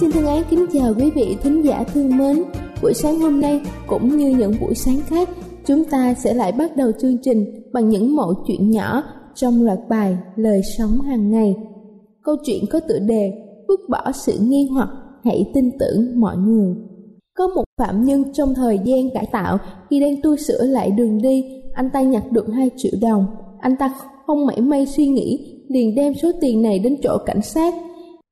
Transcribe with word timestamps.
Xin 0.00 0.10
thân 0.10 0.26
ái 0.26 0.44
kính 0.50 0.66
chào 0.72 0.94
quý 0.98 1.10
vị 1.10 1.36
thính 1.42 1.64
giả 1.64 1.84
thương 1.94 2.16
mến. 2.16 2.42
Buổi 2.82 2.94
sáng 2.94 3.18
hôm 3.18 3.40
nay 3.40 3.60
cũng 3.86 4.16
như 4.16 4.36
những 4.38 4.52
buổi 4.60 4.74
sáng 4.74 5.00
khác, 5.06 5.28
chúng 5.66 5.84
ta 5.84 6.14
sẽ 6.14 6.34
lại 6.34 6.52
bắt 6.52 6.76
đầu 6.76 6.92
chương 7.00 7.18
trình 7.22 7.62
bằng 7.72 7.88
những 7.88 8.16
mẫu 8.16 8.34
chuyện 8.46 8.70
nhỏ 8.70 9.02
trong 9.34 9.62
loạt 9.62 9.78
bài 9.88 10.16
Lời 10.36 10.60
sống 10.78 11.00
hàng 11.00 11.30
ngày. 11.30 11.56
Câu 12.22 12.36
chuyện 12.44 12.64
có 12.70 12.80
tựa 12.80 12.98
đề 12.98 13.32
Vứt 13.68 13.80
bỏ 13.88 14.12
sự 14.12 14.38
nghi 14.40 14.68
hoặc, 14.72 14.88
hãy 15.24 15.50
tin 15.54 15.70
tưởng 15.78 16.20
mọi 16.20 16.36
người. 16.36 16.74
Có 17.34 17.48
một 17.48 17.64
phạm 17.78 18.04
nhân 18.04 18.24
trong 18.32 18.54
thời 18.54 18.78
gian 18.84 19.10
cải 19.14 19.26
tạo 19.32 19.58
khi 19.90 20.00
đang 20.00 20.22
tu 20.22 20.36
sửa 20.36 20.62
lại 20.64 20.90
đường 20.90 21.22
đi, 21.22 21.44
anh 21.74 21.90
ta 21.92 22.02
nhặt 22.02 22.32
được 22.32 22.46
2 22.54 22.70
triệu 22.76 22.92
đồng. 23.02 23.26
Anh 23.60 23.76
ta 23.76 23.94
không 24.26 24.46
mảy 24.46 24.60
may 24.60 24.86
suy 24.86 25.06
nghĩ, 25.06 25.56
liền 25.68 25.94
đem 25.94 26.14
số 26.14 26.32
tiền 26.40 26.62
này 26.62 26.78
đến 26.78 26.96
chỗ 27.02 27.18
cảnh 27.26 27.42
sát 27.42 27.74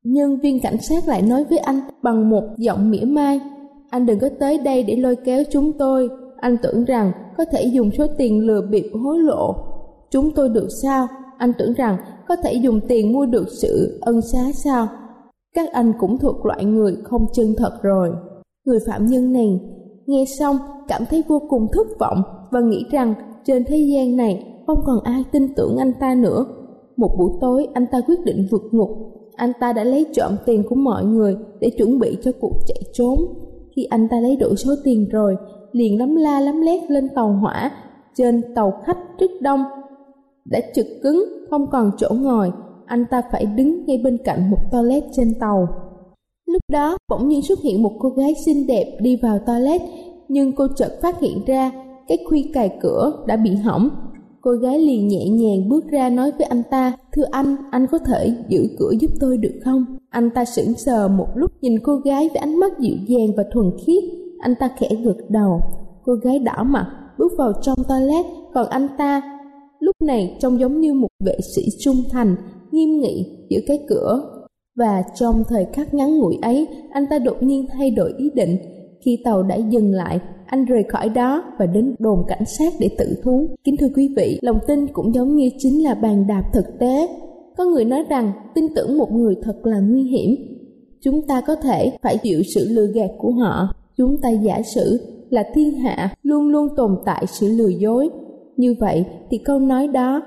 nhưng 0.03 0.39
viên 0.39 0.59
cảnh 0.61 0.81
sát 0.81 1.07
lại 1.07 1.21
nói 1.21 1.43
với 1.43 1.57
anh 1.57 1.79
bằng 2.03 2.29
một 2.29 2.43
giọng 2.57 2.91
mỉa 2.91 3.05
mai, 3.05 3.41
anh 3.89 4.05
đừng 4.05 4.19
có 4.19 4.29
tới 4.39 4.57
đây 4.57 4.83
để 4.83 4.95
lôi 4.95 5.15
kéo 5.15 5.43
chúng 5.51 5.73
tôi, 5.73 6.09
anh 6.37 6.57
tưởng 6.63 6.85
rằng 6.85 7.11
có 7.37 7.45
thể 7.51 7.63
dùng 7.63 7.91
số 7.91 8.05
tiền 8.17 8.47
lừa 8.47 8.61
bịp 8.61 8.91
hối 9.03 9.19
lộ. 9.19 9.55
Chúng 10.11 10.31
tôi 10.35 10.49
được 10.49 10.67
sao? 10.81 11.07
Anh 11.37 11.51
tưởng 11.57 11.73
rằng 11.73 11.97
có 12.27 12.35
thể 12.35 12.53
dùng 12.53 12.79
tiền 12.87 13.13
mua 13.13 13.25
được 13.25 13.45
sự 13.61 13.99
ân 14.01 14.21
xá 14.21 14.51
sao? 14.53 14.87
Các 15.55 15.71
anh 15.71 15.93
cũng 15.99 16.17
thuộc 16.17 16.45
loại 16.45 16.65
người 16.65 16.97
không 17.03 17.25
chân 17.33 17.55
thật 17.57 17.79
rồi. 17.81 18.11
Người 18.65 18.79
phạm 18.87 19.05
nhân 19.05 19.33
này 19.33 19.59
nghe 20.05 20.25
xong 20.39 20.57
cảm 20.87 21.01
thấy 21.09 21.23
vô 21.27 21.41
cùng 21.49 21.67
thất 21.71 21.87
vọng 21.99 22.21
và 22.51 22.59
nghĩ 22.59 22.85
rằng 22.91 23.13
trên 23.45 23.63
thế 23.65 23.77
gian 23.77 24.17
này 24.17 24.45
không 24.67 24.79
còn 24.85 25.03
ai 25.03 25.23
tin 25.31 25.55
tưởng 25.55 25.77
anh 25.77 25.93
ta 25.99 26.15
nữa. 26.15 26.45
Một 26.97 27.15
buổi 27.19 27.31
tối 27.41 27.67
anh 27.73 27.85
ta 27.91 28.01
quyết 28.07 28.19
định 28.25 28.47
vượt 28.51 28.63
ngục 28.71 29.18
anh 29.39 29.51
ta 29.59 29.73
đã 29.73 29.83
lấy 29.83 30.05
trộm 30.13 30.35
tiền 30.45 30.63
của 30.69 30.75
mọi 30.75 31.05
người 31.05 31.37
để 31.59 31.69
chuẩn 31.77 31.99
bị 31.99 32.17
cho 32.23 32.31
cuộc 32.39 32.53
chạy 32.67 32.81
trốn. 32.93 33.19
Khi 33.75 33.83
anh 33.83 34.07
ta 34.09 34.19
lấy 34.19 34.35
đủ 34.35 34.55
số 34.55 34.71
tiền 34.83 35.09
rồi, 35.09 35.35
liền 35.71 35.99
lắm 35.99 36.15
la 36.15 36.39
lắm 36.39 36.61
lét 36.61 36.91
lên 36.91 37.09
tàu 37.15 37.33
hỏa, 37.33 37.71
trên 38.15 38.41
tàu 38.55 38.73
khách 38.85 38.97
rất 39.19 39.31
đông. 39.41 39.63
Đã 40.45 40.59
trực 40.75 40.85
cứng, 41.03 41.23
không 41.49 41.67
còn 41.71 41.91
chỗ 41.97 42.09
ngồi, 42.11 42.51
anh 42.85 43.05
ta 43.11 43.21
phải 43.31 43.45
đứng 43.45 43.85
ngay 43.85 43.97
bên 44.03 44.17
cạnh 44.23 44.49
một 44.51 44.57
toilet 44.71 45.03
trên 45.11 45.33
tàu. 45.39 45.67
Lúc 46.45 46.61
đó, 46.71 46.97
bỗng 47.09 47.27
nhiên 47.27 47.41
xuất 47.41 47.59
hiện 47.59 47.83
một 47.83 47.91
cô 47.99 48.09
gái 48.09 48.33
xinh 48.45 48.67
đẹp 48.67 48.97
đi 49.01 49.19
vào 49.21 49.39
toilet, 49.39 49.81
nhưng 50.27 50.51
cô 50.51 50.67
chợt 50.75 50.99
phát 51.01 51.19
hiện 51.19 51.41
ra 51.45 51.71
cái 52.07 52.17
khuy 52.29 52.51
cài 52.53 52.77
cửa 52.81 53.23
đã 53.27 53.35
bị 53.35 53.55
hỏng 53.55 53.89
Cô 54.41 54.51
gái 54.51 54.79
liền 54.79 55.07
nhẹ 55.07 55.29
nhàng 55.29 55.69
bước 55.69 55.87
ra 55.91 56.09
nói 56.09 56.31
với 56.31 56.47
anh 56.47 56.63
ta, 56.71 56.93
Thưa 57.15 57.25
anh, 57.31 57.55
anh 57.71 57.87
có 57.91 57.97
thể 57.97 58.33
giữ 58.47 58.67
cửa 58.79 58.91
giúp 58.99 59.11
tôi 59.19 59.37
được 59.37 59.59
không? 59.63 59.85
Anh 60.09 60.29
ta 60.29 60.45
sững 60.45 60.73
sờ 60.73 61.07
một 61.07 61.27
lúc 61.35 61.51
nhìn 61.61 61.79
cô 61.83 61.95
gái 61.95 62.29
với 62.29 62.37
ánh 62.37 62.59
mắt 62.59 62.79
dịu 62.79 62.95
dàng 63.07 63.27
và 63.37 63.43
thuần 63.53 63.71
khiết. 63.85 64.03
Anh 64.39 64.53
ta 64.59 64.69
khẽ 64.79 64.89
gật 65.03 65.17
đầu. 65.29 65.59
Cô 66.03 66.13
gái 66.13 66.39
đỏ 66.39 66.63
mặt, 66.63 66.85
bước 67.17 67.31
vào 67.37 67.53
trong 67.61 67.77
toilet, 67.87 68.25
còn 68.53 68.67
anh 68.69 68.87
ta 68.97 69.21
lúc 69.79 69.95
này 70.01 70.37
trông 70.39 70.59
giống 70.59 70.79
như 70.79 70.93
một 70.93 71.07
vệ 71.25 71.37
sĩ 71.55 71.61
trung 71.79 72.03
thành, 72.11 72.35
nghiêm 72.71 72.99
nghị 72.99 73.25
giữ 73.49 73.59
cái 73.67 73.79
cửa. 73.89 74.21
Và 74.75 75.03
trong 75.15 75.43
thời 75.49 75.65
khắc 75.73 75.93
ngắn 75.93 76.17
ngủi 76.17 76.37
ấy, 76.41 76.67
anh 76.91 77.05
ta 77.09 77.19
đột 77.19 77.43
nhiên 77.43 77.65
thay 77.73 77.91
đổi 77.91 78.13
ý 78.17 78.29
định. 78.33 78.57
Khi 79.05 79.21
tàu 79.23 79.43
đã 79.43 79.55
dừng 79.55 79.91
lại, 79.91 80.19
anh 80.45 80.65
rời 80.65 80.83
khỏi 80.89 81.09
đó 81.09 81.43
và 81.59 81.65
đến 81.65 81.95
đồn 81.99 82.19
cảnh 82.27 82.45
sát 82.45 82.73
để 82.79 82.89
tự 82.97 83.05
thú. 83.23 83.47
Kính 83.63 83.75
thưa 83.79 83.89
quý 83.95 84.13
vị, 84.17 84.39
lòng 84.41 84.59
tin 84.67 84.87
cũng 84.93 85.13
giống 85.13 85.35
như 85.35 85.49
chính 85.57 85.83
là 85.83 85.95
bàn 85.95 86.27
đạp 86.27 86.43
thực 86.53 86.65
tế. 86.79 87.07
Có 87.57 87.65
người 87.65 87.85
nói 87.85 88.03
rằng 88.09 88.31
tin 88.55 88.65
tưởng 88.75 88.97
một 88.97 89.11
người 89.11 89.35
thật 89.43 89.65
là 89.65 89.79
nguy 89.79 90.03
hiểm. 90.03 90.35
Chúng 91.01 91.27
ta 91.27 91.41
có 91.47 91.55
thể 91.55 91.91
phải 92.01 92.17
chịu 92.17 92.41
sự 92.55 92.67
lừa 92.69 92.87
gạt 92.87 93.09
của 93.17 93.31
họ. 93.31 93.67
Chúng 93.97 94.17
ta 94.21 94.29
giả 94.29 94.61
sử 94.61 94.99
là 95.29 95.43
thiên 95.53 95.71
hạ 95.71 96.13
luôn 96.23 96.47
luôn 96.47 96.67
tồn 96.77 96.91
tại 97.05 97.25
sự 97.27 97.47
lừa 97.47 97.67
dối. 97.67 98.09
Như 98.57 98.75
vậy 98.79 99.05
thì 99.31 99.37
câu 99.37 99.59
nói 99.59 99.87
đó 99.87 100.21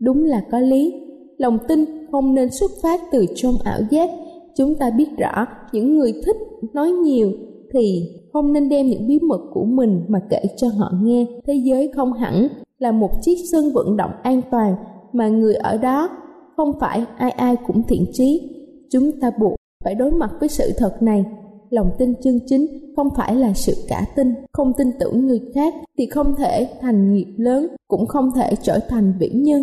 đúng 0.00 0.24
là 0.24 0.42
có 0.50 0.58
lý. 0.58 0.94
Lòng 1.38 1.58
tin 1.68 1.84
không 2.12 2.34
nên 2.34 2.48
xuất 2.50 2.70
phát 2.82 3.00
từ 3.12 3.26
trong 3.34 3.54
ảo 3.64 3.80
giác. 3.90 4.10
Chúng 4.56 4.74
ta 4.74 4.90
biết 4.90 5.08
rõ 5.18 5.46
những 5.72 5.98
người 5.98 6.12
thích 6.26 6.36
nói 6.72 6.90
nhiều 6.90 7.32
thì 7.72 8.10
không 8.32 8.52
nên 8.52 8.68
đem 8.68 8.86
những 8.86 9.06
bí 9.06 9.18
mật 9.18 9.40
của 9.52 9.64
mình 9.64 10.04
mà 10.08 10.20
kể 10.30 10.42
cho 10.56 10.68
họ 10.68 10.92
nghe. 11.02 11.26
Thế 11.46 11.54
giới 11.54 11.92
không 11.96 12.12
hẳn 12.12 12.48
là 12.78 12.92
một 12.92 13.10
chiếc 13.22 13.36
sân 13.52 13.72
vận 13.72 13.96
động 13.96 14.12
an 14.22 14.40
toàn 14.50 14.74
mà 15.12 15.28
người 15.28 15.54
ở 15.54 15.78
đó 15.78 16.08
không 16.56 16.72
phải 16.80 17.04
ai 17.16 17.30
ai 17.30 17.56
cũng 17.66 17.82
thiện 17.82 18.04
trí. 18.12 18.50
Chúng 18.90 19.20
ta 19.20 19.30
buộc 19.40 19.56
phải 19.84 19.94
đối 19.94 20.10
mặt 20.10 20.30
với 20.40 20.48
sự 20.48 20.72
thật 20.78 21.02
này. 21.02 21.24
Lòng 21.70 21.90
tin 21.98 22.14
chân 22.22 22.40
chính 22.46 22.66
không 22.96 23.08
phải 23.16 23.36
là 23.36 23.52
sự 23.52 23.72
cả 23.88 24.06
tin, 24.16 24.34
không 24.52 24.72
tin 24.78 24.86
tưởng 25.00 25.26
người 25.26 25.40
khác 25.54 25.74
thì 25.98 26.06
không 26.06 26.34
thể 26.38 26.68
thành 26.80 27.12
nghiệp 27.14 27.34
lớn, 27.36 27.66
cũng 27.88 28.06
không 28.06 28.30
thể 28.36 28.54
trở 28.62 28.78
thành 28.88 29.12
vĩ 29.18 29.28
nhân. 29.28 29.62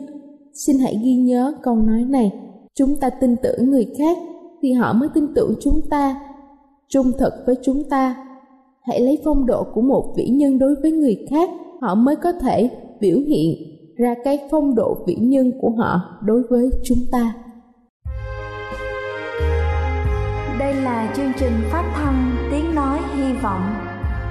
Xin 0.53 0.79
hãy 0.79 0.99
ghi 1.03 1.15
nhớ 1.15 1.53
câu 1.63 1.75
nói 1.75 2.03
này. 2.03 2.31
Chúng 2.75 2.95
ta 2.95 3.09
tin 3.09 3.35
tưởng 3.43 3.71
người 3.71 3.87
khác 3.97 4.17
thì 4.61 4.73
họ 4.73 4.93
mới 4.93 5.09
tin 5.13 5.27
tưởng 5.35 5.53
chúng 5.61 5.81
ta. 5.89 6.21
Trung 6.89 7.11
thực 7.19 7.33
với 7.45 7.55
chúng 7.63 7.83
ta. 7.89 8.15
Hãy 8.81 8.99
lấy 8.99 9.21
phong 9.25 9.45
độ 9.45 9.63
của 9.73 9.81
một 9.81 10.13
vĩ 10.17 10.27
nhân 10.27 10.59
đối 10.59 10.75
với 10.81 10.91
người 10.91 11.25
khác, 11.29 11.49
họ 11.81 11.95
mới 11.95 12.15
có 12.15 12.31
thể 12.31 12.69
biểu 12.99 13.17
hiện 13.17 13.53
ra 13.97 14.15
cái 14.23 14.39
phong 14.51 14.75
độ 14.75 14.97
vĩ 15.07 15.15
nhân 15.15 15.51
của 15.61 15.69
họ 15.69 16.01
đối 16.21 16.43
với 16.49 16.69
chúng 16.83 16.97
ta. 17.11 17.33
Đây 20.59 20.73
là 20.73 21.13
chương 21.15 21.31
trình 21.39 21.53
phát 21.71 21.91
thanh 21.95 22.35
tiếng 22.51 22.75
nói 22.75 22.99
hy 23.15 23.33
vọng 23.43 23.61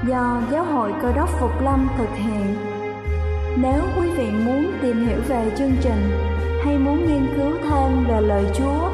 do 0.08 0.42
giáo 0.52 0.64
hội 0.64 0.92
cơ 1.02 1.12
đốc 1.12 1.28
phục 1.40 1.50
lâm 1.64 1.88
thực 1.98 2.08
hiện. 2.16 2.54
Nếu 3.62 3.82
quý 3.98 4.10
vị 4.16 4.26
muốn 4.46 4.64
tìm 4.82 5.06
hiểu 5.06 5.18
về 5.28 5.52
chương 5.58 5.72
trình 5.82 6.10
hay 6.64 6.78
muốn 6.78 7.06
nghiên 7.06 7.26
cứu 7.36 7.52
thêm 7.62 8.04
về 8.08 8.20
lời 8.20 8.44
chúa 8.54 8.93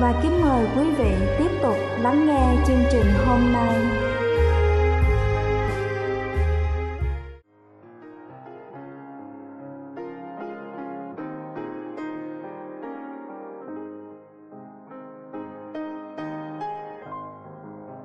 và 0.00 0.20
kính 0.22 0.42
mời 0.42 0.66
quý 0.76 0.90
vị 0.98 1.10
tiếp 1.38 1.50
tục 1.62 1.76
lắng 2.00 2.26
nghe 2.26 2.64
chương 2.66 2.82
trình 2.92 3.06
hôm 3.26 3.52
nay. 3.52 3.76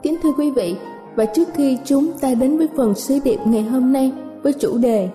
Kính 0.04 0.18
thưa 0.24 0.32
quý 0.38 0.52
vị, 0.52 0.76
và 1.16 1.26
trước 1.26 1.48
khi 1.54 1.78
chúng 1.86 2.12
ta 2.22 2.34
đến 2.34 2.58
với 2.58 2.68
phần 2.78 2.96
sứ 2.96 3.20
điệp 3.24 3.40
ngày 3.46 3.64
hôm 3.64 3.94
nay 3.94 4.12
với 4.44 4.54
chủ 4.54 4.78
đề 4.78 5.10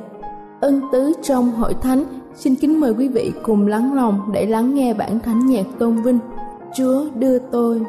Ân 0.61 0.81
tứ 0.93 1.13
trong 1.23 1.51
hội 1.51 1.75
thánh, 1.83 2.05
xin 2.35 2.55
kính 2.55 2.81
mời 2.81 2.95
quý 2.99 3.09
vị 3.09 3.33
cùng 3.43 3.67
lắng 3.67 3.95
lòng 3.95 4.31
để 4.33 4.47
lắng 4.47 4.75
nghe 4.75 4.95
bản 4.95 5.21
thánh 5.21 5.47
nhạc 5.47 5.67
tôn 5.79 6.03
vinh 6.03 6.19
Chúa 6.75 7.05
đưa 7.19 7.38
tôi 7.38 7.81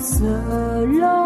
seul 0.00 1.19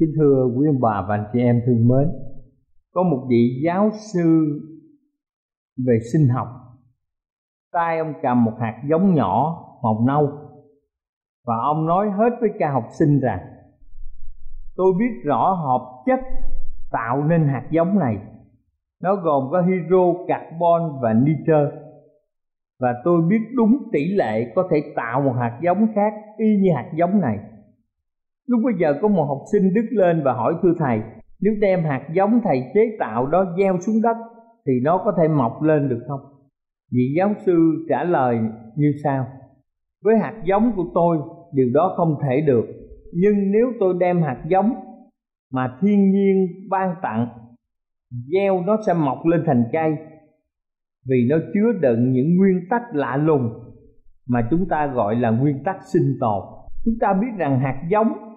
Kính 0.00 0.12
thưa 0.16 0.48
quý 0.56 0.66
ông 0.66 0.80
bà 0.80 1.04
và 1.08 1.14
anh 1.14 1.24
chị 1.32 1.40
em 1.40 1.62
thương 1.66 1.88
mến, 1.88 2.08
có 2.92 3.02
một 3.02 3.26
vị 3.28 3.62
giáo 3.64 3.90
sư 4.14 4.60
về 5.86 5.98
sinh 6.12 6.28
học, 6.28 6.48
tay 7.72 7.98
ông 7.98 8.12
cầm 8.22 8.44
một 8.44 8.52
hạt 8.60 8.82
giống 8.90 9.14
nhỏ 9.14 9.64
màu 9.82 10.04
nâu 10.06 10.28
và 11.46 11.54
ông 11.56 11.86
nói 11.86 12.10
hết 12.10 12.30
với 12.40 12.50
các 12.58 12.70
học 12.72 12.84
sinh 12.98 13.20
rằng 13.20 13.40
tôi 14.76 14.92
biết 14.98 15.20
rõ 15.24 15.52
hợp 15.52 16.02
chất 16.06 16.20
tạo 16.90 17.24
nên 17.24 17.48
hạt 17.48 17.68
giống 17.70 17.98
này. 17.98 18.18
Nó 19.02 19.14
gồm 19.14 19.48
có 19.50 19.62
hydro, 19.62 20.24
carbon 20.28 20.98
và 21.02 21.12
nitơ. 21.12 21.70
Và 22.80 22.94
tôi 23.04 23.22
biết 23.22 23.40
đúng 23.56 23.78
tỷ 23.92 24.04
lệ 24.14 24.52
có 24.54 24.68
thể 24.70 24.92
tạo 24.96 25.20
một 25.20 25.32
hạt 25.38 25.60
giống 25.62 25.86
khác 25.94 26.12
y 26.36 26.56
như 26.56 26.70
hạt 26.74 26.90
giống 26.94 27.20
này 27.20 27.38
lúc 28.50 28.60
bây 28.64 28.74
giờ 28.80 28.98
có 29.02 29.08
một 29.08 29.24
học 29.24 29.42
sinh 29.52 29.74
đứng 29.74 29.86
lên 29.90 30.22
và 30.24 30.32
hỏi, 30.32 30.54
thưa 30.62 30.74
thầy, 30.78 31.00
nếu 31.40 31.54
đem 31.60 31.84
hạt 31.84 32.08
giống 32.14 32.40
thầy 32.44 32.62
chế 32.74 32.80
tạo 32.98 33.26
đó 33.26 33.54
gieo 33.58 33.78
xuống 33.80 34.02
đất 34.02 34.16
thì 34.66 34.72
nó 34.82 35.02
có 35.04 35.12
thể 35.18 35.28
mọc 35.28 35.62
lên 35.62 35.88
được 35.88 36.00
không? 36.08 36.20
Vị 36.92 37.14
giáo 37.16 37.34
sư 37.46 37.86
trả 37.88 38.04
lời, 38.04 38.38
như 38.76 38.92
sau, 39.04 39.26
với 40.04 40.18
hạt 40.18 40.42
giống 40.44 40.72
của 40.76 40.84
tôi, 40.94 41.18
điều 41.52 41.68
đó 41.74 41.94
không 41.96 42.16
thể 42.22 42.40
được, 42.40 42.64
nhưng 43.12 43.52
nếu 43.52 43.66
tôi 43.80 43.94
đem 44.00 44.22
hạt 44.22 44.44
giống 44.48 44.74
mà 45.52 45.78
thiên 45.80 46.10
nhiên 46.10 46.46
ban 46.70 46.94
tặng, 47.02 47.28
gieo 48.32 48.60
nó 48.66 48.76
sẽ 48.86 48.94
mọc 48.94 49.26
lên 49.26 49.42
thành 49.46 49.64
cây, 49.72 49.96
vì 51.08 51.26
nó 51.30 51.36
chứa 51.54 51.72
đựng 51.80 52.12
những 52.12 52.36
nguyên 52.36 52.60
tắc 52.70 52.82
lạ 52.92 53.16
lùng 53.16 53.50
mà 54.28 54.48
chúng 54.50 54.68
ta 54.68 54.86
gọi 54.86 55.16
là 55.16 55.30
nguyên 55.30 55.62
tắc 55.64 55.76
sinh 55.92 56.16
tồn. 56.20 56.42
Chúng 56.84 56.94
ta 57.00 57.12
biết 57.20 57.28
rằng 57.38 57.60
hạt 57.60 57.82
giống 57.90 58.29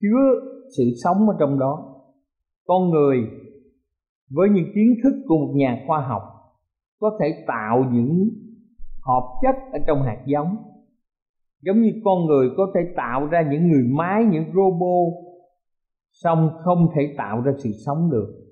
chứa 0.00 0.40
sự 0.76 0.84
sống 1.04 1.28
ở 1.28 1.36
trong 1.40 1.58
đó. 1.58 2.02
Con 2.66 2.90
người 2.90 3.18
với 4.30 4.48
những 4.48 4.72
kiến 4.74 4.94
thức 5.02 5.22
của 5.28 5.38
một 5.38 5.52
nhà 5.56 5.84
khoa 5.86 6.00
học 6.00 6.22
có 7.00 7.18
thể 7.20 7.44
tạo 7.46 7.84
những 7.92 8.28
hợp 9.02 9.24
chất 9.42 9.56
ở 9.72 9.78
trong 9.86 10.02
hạt 10.02 10.24
giống. 10.26 10.56
Giống 11.62 11.82
như 11.82 11.90
con 12.04 12.26
người 12.26 12.48
có 12.56 12.66
thể 12.74 12.80
tạo 12.96 13.26
ra 13.26 13.48
những 13.50 13.68
người 13.68 13.84
máy, 13.98 14.24
những 14.24 14.44
robot, 14.54 15.12
song 16.12 16.50
không 16.64 16.88
thể 16.96 17.14
tạo 17.18 17.40
ra 17.40 17.52
sự 17.58 17.70
sống 17.86 18.10
được. 18.10 18.46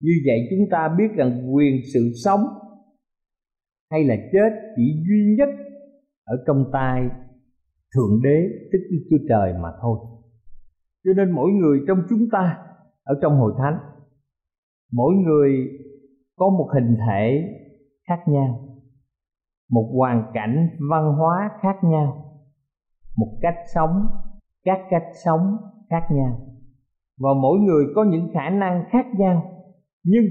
Như 0.00 0.12
vậy 0.26 0.38
chúng 0.50 0.68
ta 0.70 0.94
biết 0.98 1.08
rằng 1.16 1.54
quyền 1.54 1.80
sự 1.94 2.10
sống 2.24 2.40
hay 3.90 4.04
là 4.04 4.16
chết 4.32 4.50
chỉ 4.76 5.04
duy 5.08 5.36
nhất 5.38 5.48
ở 6.24 6.36
trong 6.46 6.64
tay 6.72 7.08
thượng 7.94 8.22
đế, 8.22 8.48
tức 8.72 8.78
Đức 8.90 9.06
Chúa 9.10 9.24
Trời 9.28 9.52
mà 9.62 9.68
thôi. 9.82 9.98
Cho 11.06 11.12
nên 11.16 11.30
mỗi 11.30 11.50
người 11.50 11.80
trong 11.88 11.98
chúng 12.08 12.28
ta 12.32 12.58
ở 13.04 13.18
trong 13.22 13.38
hội 13.38 13.52
thánh, 13.58 13.78
mỗi 14.92 15.14
người 15.14 15.68
có 16.36 16.50
một 16.50 16.68
hình 16.74 16.96
thể 17.06 17.42
khác 18.08 18.22
nhau, 18.26 18.68
một 19.70 19.90
hoàn 19.94 20.30
cảnh 20.34 20.68
văn 20.90 21.12
hóa 21.12 21.50
khác 21.60 21.76
nhau, 21.82 22.24
một 23.16 23.38
cách 23.40 23.56
sống, 23.74 24.06
các 24.64 24.78
cách 24.90 25.06
sống 25.24 25.56
khác 25.90 26.08
nhau 26.10 26.46
và 27.18 27.30
mỗi 27.42 27.58
người 27.58 27.84
có 27.94 28.04
những 28.04 28.28
khả 28.34 28.50
năng 28.50 28.84
khác 28.90 29.06
nhau 29.18 29.52
nhưng 30.04 30.24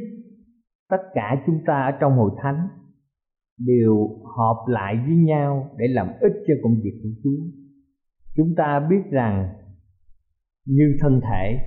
tất 0.90 0.98
cả 1.14 1.44
chúng 1.46 1.60
ta 1.66 1.74
ở 1.74 1.98
trong 2.00 2.18
hội 2.18 2.32
thánh 2.44 2.68
đều 3.60 4.10
hợp 4.38 4.66
lại 4.68 4.96
với 5.08 5.16
nhau 5.16 5.70
để 5.78 5.88
làm 5.88 6.08
ích 6.20 6.34
cho 6.48 6.54
công 6.64 6.76
việc 6.84 7.00
của 7.04 7.10
Chúa. 7.24 7.44
Chúng 8.36 8.56
ta 8.58 8.88
biết 8.90 9.02
rằng 9.12 9.50
như 10.66 10.98
thân 11.02 11.22
thể, 11.22 11.66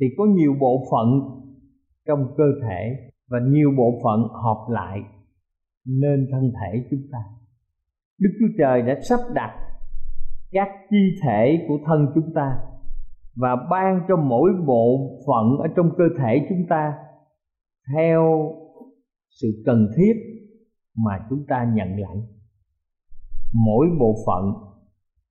thì 0.00 0.06
có 0.18 0.24
nhiều 0.24 0.54
bộ 0.60 0.84
phận 0.90 1.20
trong 2.06 2.34
cơ 2.36 2.44
thể 2.62 3.10
và 3.28 3.38
nhiều 3.46 3.70
bộ 3.76 4.00
phận 4.04 4.20
hợp 4.20 4.66
lại 4.68 5.00
nên 5.84 6.28
thân 6.32 6.52
thể 6.60 6.86
chúng 6.90 7.02
ta. 7.12 7.18
Đức 8.18 8.30
Chúa 8.40 8.54
Trời 8.58 8.82
đã 8.82 9.00
sắp 9.08 9.20
đặt 9.34 9.50
các 10.52 10.68
chi 10.90 11.20
thể 11.22 11.64
của 11.68 11.78
thân 11.86 12.06
chúng 12.14 12.34
ta 12.34 12.58
và 13.36 13.56
ban 13.70 14.00
cho 14.08 14.16
mỗi 14.16 14.50
bộ 14.66 15.18
phận 15.26 15.58
ở 15.58 15.68
trong 15.76 15.90
cơ 15.98 16.04
thể 16.18 16.46
chúng 16.48 16.66
ta 16.68 16.92
theo 17.94 18.52
sự 19.30 19.62
cần 19.66 19.88
thiết 19.96 20.12
mà 20.96 21.26
chúng 21.30 21.44
ta 21.48 21.72
nhận 21.74 21.88
lãnh 21.98 22.22
mỗi 23.52 23.86
bộ 23.98 24.14
phận 24.26 24.44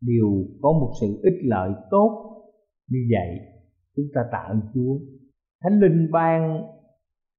đều 0.01 0.45
có 0.61 0.71
một 0.71 0.91
sự 1.01 1.19
ích 1.23 1.39
lợi 1.43 1.71
tốt 1.91 2.28
như 2.89 2.99
vậy, 3.11 3.39
chúng 3.95 4.05
ta 4.13 4.21
tạ 4.31 4.37
ơn 4.37 4.61
chúa. 4.73 4.99
Thánh 5.63 5.79
linh 5.79 6.11
ban 6.11 6.63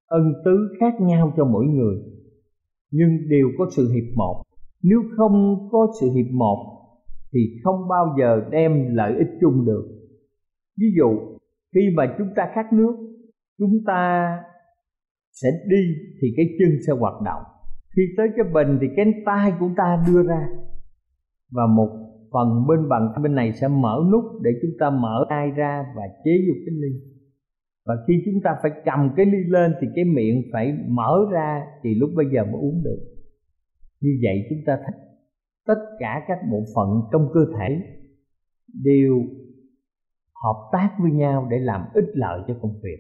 ân 0.07 0.33
tứ 0.45 0.69
khác 0.81 0.95
nhau 1.01 1.33
cho 1.37 1.45
mỗi 1.45 1.65
người, 1.65 1.97
nhưng 2.91 3.29
đều 3.29 3.49
có 3.59 3.67
sự 3.77 3.93
hiệp 3.93 4.17
một. 4.17 4.43
Nếu 4.83 5.03
không 5.17 5.69
có 5.73 5.87
sự 6.01 6.11
hiệp 6.15 6.33
một, 6.33 6.81
thì 7.33 7.41
không 7.65 7.89
bao 7.89 8.17
giờ 8.19 8.49
đem 8.51 8.95
lợi 8.95 9.13
ích 9.19 9.29
chung 9.41 9.65
được. 9.67 9.85
Ví 10.81 10.87
dụ, 10.97 11.39
khi 11.75 11.81
mà 11.97 12.15
chúng 12.19 12.29
ta 12.37 12.51
khát 12.55 12.73
nước, 12.73 12.97
chúng 13.59 13.85
ta 13.87 14.29
sẽ 15.33 15.49
đi 15.67 15.95
thì 16.23 16.29
cái 16.37 16.47
chân 16.59 16.79
sẽ 16.87 16.93
hoạt 16.93 17.23
động. 17.25 17.43
Khi 17.97 18.03
tới 18.17 18.29
cái 18.37 18.53
bình 18.53 18.79
thì 18.81 18.87
cái 18.97 19.07
tay 19.27 19.53
của 19.61 19.71
ta 19.77 20.05
đưa 20.07 20.23
ra. 20.23 20.49
Và 21.51 21.63
một 21.67 22.00
phần 22.33 22.67
bên 22.69 22.89
bằng 22.89 23.23
bên 23.23 23.35
này 23.35 23.53
sẽ 23.53 23.69
mở 23.69 24.05
nút 24.13 24.25
để 24.43 24.51
chúng 24.63 24.71
ta 24.81 24.91
mở 24.91 25.27
tay 25.31 25.51
ra 25.51 25.85
và 25.97 26.03
chế 26.25 26.31
vô 26.49 26.55
cái 26.67 26.75
ly. 26.75 27.01
Và 27.87 27.95
khi 28.07 28.23
chúng 28.25 28.41
ta 28.45 28.51
phải 28.63 28.71
cầm 28.85 29.11
cái 29.17 29.27
ly 29.27 29.39
lên 29.47 29.73
thì 29.81 29.87
cái 29.95 30.05
miệng 30.05 30.43
phải 30.53 30.79
mở 30.89 31.27
ra 31.33 31.63
thì 31.83 31.95
lúc 31.95 32.11
bây 32.17 32.27
giờ 32.35 32.45
mới 32.45 32.61
uống 32.61 32.83
được. 32.85 33.01
Như 34.01 34.11
vậy 34.23 34.47
chúng 34.51 34.59
ta 34.67 34.79
thấy 34.83 35.01
tất 35.67 35.81
cả 35.99 36.25
các 36.29 36.39
bộ 36.51 36.65
phận 36.75 36.89
trong 37.13 37.29
cơ 37.35 37.41
thể 37.59 37.81
đều 38.85 39.23
hợp 40.45 40.69
tác 40.73 40.91
với 41.03 41.11
nhau 41.11 41.49
để 41.51 41.59
làm 41.59 41.81
ích 41.95 42.11
lợi 42.15 42.41
cho 42.49 42.55
công 42.63 42.81
việc. 42.83 42.99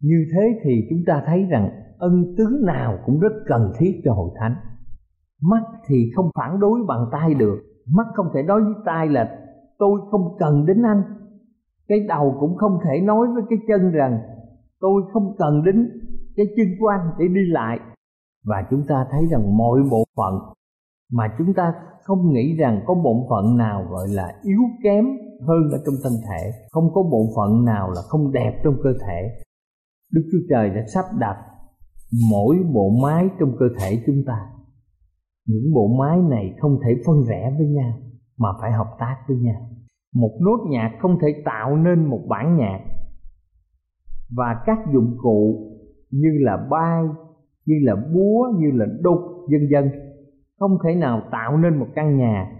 Như 0.00 0.26
thế 0.32 0.60
thì 0.64 0.86
chúng 0.90 1.02
ta 1.06 1.22
thấy 1.26 1.44
rằng 1.50 1.70
ân 1.98 2.34
tứ 2.38 2.44
nào 2.66 2.98
cũng 3.06 3.20
rất 3.20 3.32
cần 3.46 3.72
thiết 3.78 4.00
cho 4.04 4.12
hội 4.12 4.30
thánh. 4.40 4.54
Mắt 5.42 5.62
thì 5.86 6.10
không 6.14 6.30
phản 6.36 6.60
đối 6.60 6.80
bằng 6.88 7.06
tay 7.12 7.34
được 7.34 7.73
mắt 7.86 8.06
không 8.14 8.26
thể 8.34 8.42
nói 8.42 8.60
với 8.60 8.74
tai 8.84 9.08
là 9.08 9.38
tôi 9.78 10.00
không 10.10 10.36
cần 10.38 10.66
đến 10.66 10.82
anh. 10.82 11.02
Cái 11.88 12.00
đầu 12.08 12.36
cũng 12.40 12.56
không 12.56 12.78
thể 12.84 13.00
nói 13.00 13.26
với 13.34 13.42
cái 13.50 13.58
chân 13.68 13.92
rằng 13.92 14.18
tôi 14.80 15.02
không 15.12 15.34
cần 15.38 15.64
đến 15.64 15.90
cái 16.36 16.46
chân 16.56 16.66
của 16.80 16.86
anh 16.86 17.10
để 17.18 17.28
đi 17.28 17.40
lại. 17.46 17.78
Và 18.44 18.66
chúng 18.70 18.82
ta 18.88 19.06
thấy 19.10 19.26
rằng 19.30 19.56
mọi 19.56 19.80
bộ 19.90 20.04
phận 20.16 20.34
mà 21.12 21.34
chúng 21.38 21.54
ta 21.54 21.74
không 22.02 22.32
nghĩ 22.32 22.56
rằng 22.56 22.80
có 22.86 22.94
bộ 22.94 23.26
phận 23.30 23.56
nào 23.56 23.86
gọi 23.90 24.08
là 24.08 24.34
yếu 24.42 24.60
kém 24.82 25.04
hơn 25.48 25.70
ở 25.72 25.78
trong 25.86 25.94
thân 26.02 26.12
thể, 26.28 26.50
không 26.70 26.94
có 26.94 27.02
bộ 27.02 27.26
phận 27.36 27.64
nào 27.64 27.90
là 27.90 28.02
không 28.08 28.32
đẹp 28.32 28.60
trong 28.64 28.74
cơ 28.82 28.90
thể. 29.06 29.36
Đức 30.12 30.22
chúa 30.32 30.38
trời 30.50 30.70
đã 30.70 30.82
sắp 30.94 31.04
đặt 31.18 31.36
mỗi 32.30 32.56
bộ 32.74 32.90
máy 33.02 33.28
trong 33.40 33.52
cơ 33.58 33.66
thể 33.78 34.02
chúng 34.06 34.22
ta 34.26 34.53
những 35.46 35.74
bộ 35.74 35.88
máy 35.98 36.18
này 36.30 36.54
không 36.60 36.78
thể 36.84 36.94
phân 37.06 37.22
rẽ 37.22 37.54
với 37.58 37.66
nhau, 37.66 37.92
mà 38.38 38.48
phải 38.60 38.72
hợp 38.72 38.88
tác 38.98 39.16
với 39.28 39.36
nhau. 39.36 39.60
Một 40.14 40.38
nốt 40.40 40.58
nhạc 40.70 40.96
không 41.00 41.18
thể 41.22 41.42
tạo 41.44 41.76
nên 41.76 42.06
một 42.06 42.20
bản 42.28 42.56
nhạc. 42.56 42.80
Và 44.36 44.62
các 44.66 44.78
dụng 44.92 45.16
cụ 45.22 45.70
như 46.10 46.28
là 46.40 46.66
bay, 46.70 47.04
như 47.66 47.74
là 47.82 47.94
búa, 48.14 48.52
như 48.58 48.70
là 48.72 48.86
đục, 49.00 49.18
vân 49.50 49.68
vân, 49.72 49.90
không 50.58 50.78
thể 50.84 50.94
nào 50.94 51.22
tạo 51.32 51.56
nên 51.56 51.76
một 51.78 51.86
căn 51.94 52.16
nhà. 52.16 52.52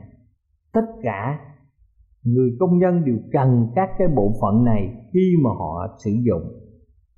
Tất 0.72 0.84
cả 1.02 1.40
người 2.24 2.56
công 2.60 2.78
nhân 2.78 3.04
đều 3.04 3.16
cần 3.32 3.68
các 3.74 3.88
cái 3.98 4.08
bộ 4.16 4.32
phận 4.40 4.64
này 4.64 4.94
khi 5.12 5.34
mà 5.44 5.50
họ 5.50 5.96
sử 6.04 6.10
dụng. 6.10 6.42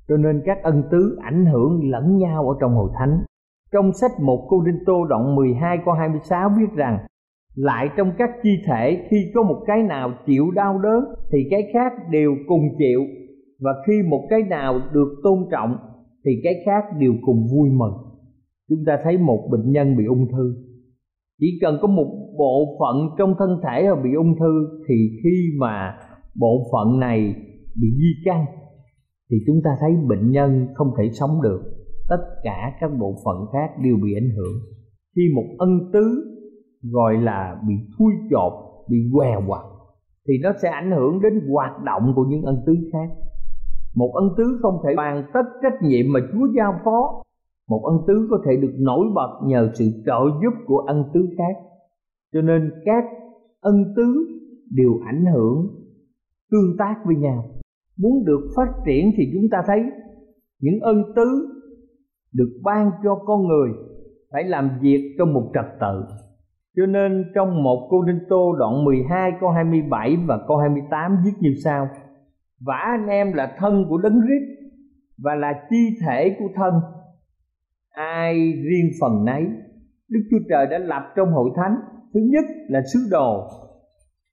Cho 0.08 0.16
nên 0.16 0.42
các 0.46 0.58
ân 0.62 0.82
tứ 0.90 1.18
ảnh 1.23 1.46
hưởng 1.46 1.90
lẫn 1.90 2.18
nhau 2.18 2.49
ở 2.49 2.56
trong 2.61 2.75
hội 2.75 2.90
thánh 2.99 3.23
trong 3.73 3.92
sách 3.92 4.11
1 4.20 4.46
Cô 4.49 4.62
Đinh 4.62 4.78
Tô 4.87 5.04
đoạn 5.04 5.35
12 5.35 5.78
câu 5.85 5.94
26 5.94 6.50
viết 6.58 6.76
rằng, 6.76 6.99
lại 7.54 7.88
trong 7.96 8.12
các 8.18 8.30
chi 8.42 8.50
thể, 8.66 9.06
khi 9.11 9.16
có 9.35 9.42
một 9.42 9.62
cái 9.66 9.82
nào 9.82 10.12
chịu 10.26 10.50
đau 10.50 10.78
đớn, 10.78 11.04
thì 11.32 11.38
cái 11.50 11.70
khác 11.73 11.92
đều 12.11 12.37
cùng 12.49 12.62
chịu. 12.78 13.00
Và 13.61 13.70
khi 13.87 13.92
một 14.11 14.26
cái 14.30 14.42
nào 14.42 14.80
được 14.92 15.08
tôn 15.25 15.38
trọng, 15.50 15.76
thì 16.25 16.30
cái 16.44 16.54
khác 16.66 16.85
đều 16.99 17.12
cùng 17.23 17.46
vui 17.52 17.70
mừng. 17.70 17.92
Chúng 18.68 18.85
ta 18.87 18.99
thấy 19.04 19.18
một 19.18 19.49
bệnh 19.50 19.73
nhân 19.73 19.96
bị 19.96 20.04
ung 20.04 20.28
thư. 20.32 20.54
Chỉ 21.40 21.58
cần 21.61 21.78
có 21.82 21.88
một 21.88 22.06
bộ 22.38 22.78
phận 22.80 23.11
trong 23.18 23.35
thân 23.38 23.61
thể 23.64 23.88
bị 24.04 24.14
ung 24.14 24.38
thư, 24.38 24.68
thì 24.88 24.94
khi 25.23 25.44
mà 25.58 25.99
bộ 26.40 26.62
phận 26.73 27.00
này 27.00 27.35
bị 27.80 27.88
di 27.90 28.23
căn, 28.25 28.44
thì 29.30 29.37
chúng 29.46 29.56
ta 29.64 29.70
thấy 29.80 29.90
bệnh 30.08 30.30
nhân 30.30 30.66
không 30.75 30.88
thể 30.99 31.11
sống 31.12 31.42
được 31.42 31.75
tất 32.09 32.23
cả 32.43 32.77
các 32.81 32.91
bộ 32.99 33.15
phận 33.25 33.37
khác 33.53 33.69
đều 33.85 33.97
bị 34.03 34.15
ảnh 34.17 34.31
hưởng. 34.37 34.61
Khi 35.17 35.23
một 35.35 35.47
ân 35.59 35.91
tứ 35.93 36.33
gọi 36.83 37.17
là 37.23 37.61
bị 37.69 37.75
thui 37.99 38.13
chột, 38.31 38.53
bị 38.89 38.99
què 39.13 39.37
quặt 39.47 39.63
thì 40.29 40.35
nó 40.43 40.53
sẽ 40.63 40.69
ảnh 40.69 40.91
hưởng 40.91 41.21
đến 41.21 41.41
hoạt 41.53 41.73
động 41.85 42.13
của 42.17 42.25
những 42.29 42.43
ân 42.43 42.63
tứ 42.67 42.75
khác. 42.93 43.09
Một 43.95 44.13
ân 44.15 44.29
tứ 44.37 44.59
không 44.63 44.79
thể 44.85 44.95
hoàn 44.97 45.25
tất 45.35 45.43
trách 45.63 45.83
nhiệm 45.83 46.13
mà 46.13 46.21
Chúa 46.33 46.47
giao 46.57 46.75
phó. 46.85 47.23
Một 47.69 47.83
ân 47.85 47.97
tứ 48.07 48.29
có 48.31 48.39
thể 48.47 48.57
được 48.57 48.73
nổi 48.79 49.07
bật 49.15 49.41
nhờ 49.45 49.71
sự 49.75 49.85
trợ 50.07 50.19
giúp 50.43 50.55
của 50.67 50.79
ân 50.79 51.05
tứ 51.15 51.29
khác. 51.39 51.61
Cho 52.33 52.41
nên 52.41 52.71
các 52.85 53.05
ân 53.61 53.95
tứ 53.97 54.27
đều 54.71 54.91
ảnh 55.07 55.25
hưởng, 55.35 55.67
tương 56.51 56.77
tác 56.79 56.95
với 57.07 57.17
nhau. 57.17 57.45
Muốn 57.99 58.25
được 58.25 58.41
phát 58.57 58.73
triển 58.87 59.11
thì 59.17 59.25
chúng 59.35 59.51
ta 59.51 59.59
thấy 59.67 59.79
những 60.61 60.81
ân 60.81 61.03
tứ 61.17 61.56
được 62.37 62.61
ban 62.64 62.90
cho 63.05 63.14
con 63.26 63.47
người 63.47 63.71
phải 64.33 64.45
làm 64.45 64.78
việc 64.81 65.14
trong 65.19 65.35
một 65.35 65.50
trật 65.55 65.64
tự. 65.81 66.05
Cho 66.76 66.87
nên 66.87 67.25
trong 67.35 67.62
một 67.62 67.88
Cô 67.90 68.02
Đinh 68.02 68.21
Tô 68.28 68.57
đoạn 68.59 68.85
12 68.85 69.33
câu 69.40 69.50
27 69.50 70.16
và 70.26 70.38
câu 70.49 70.57
28 70.57 71.16
viết 71.25 71.33
như 71.40 71.55
sau. 71.64 71.88
Vả 72.61 72.97
anh 72.99 73.07
em 73.07 73.33
là 73.33 73.57
thân 73.59 73.85
của 73.88 73.99
đấng 73.99 74.21
rít 74.21 74.57
và 75.19 75.35
là 75.35 75.52
chi 75.71 75.99
thể 76.07 76.37
của 76.38 76.49
thân. 76.57 76.75
Ai 77.90 78.35
riêng 78.52 78.90
phần 79.00 79.25
nấy. 79.25 79.47
Đức 80.09 80.21
Chúa 80.31 80.38
Trời 80.49 80.66
đã 80.71 80.78
lập 80.78 81.02
trong 81.16 81.28
hội 81.33 81.50
thánh. 81.57 81.76
Thứ 82.14 82.21
nhất 82.33 82.45
là 82.69 82.81
sứ 82.93 82.99
đồ. 83.11 83.49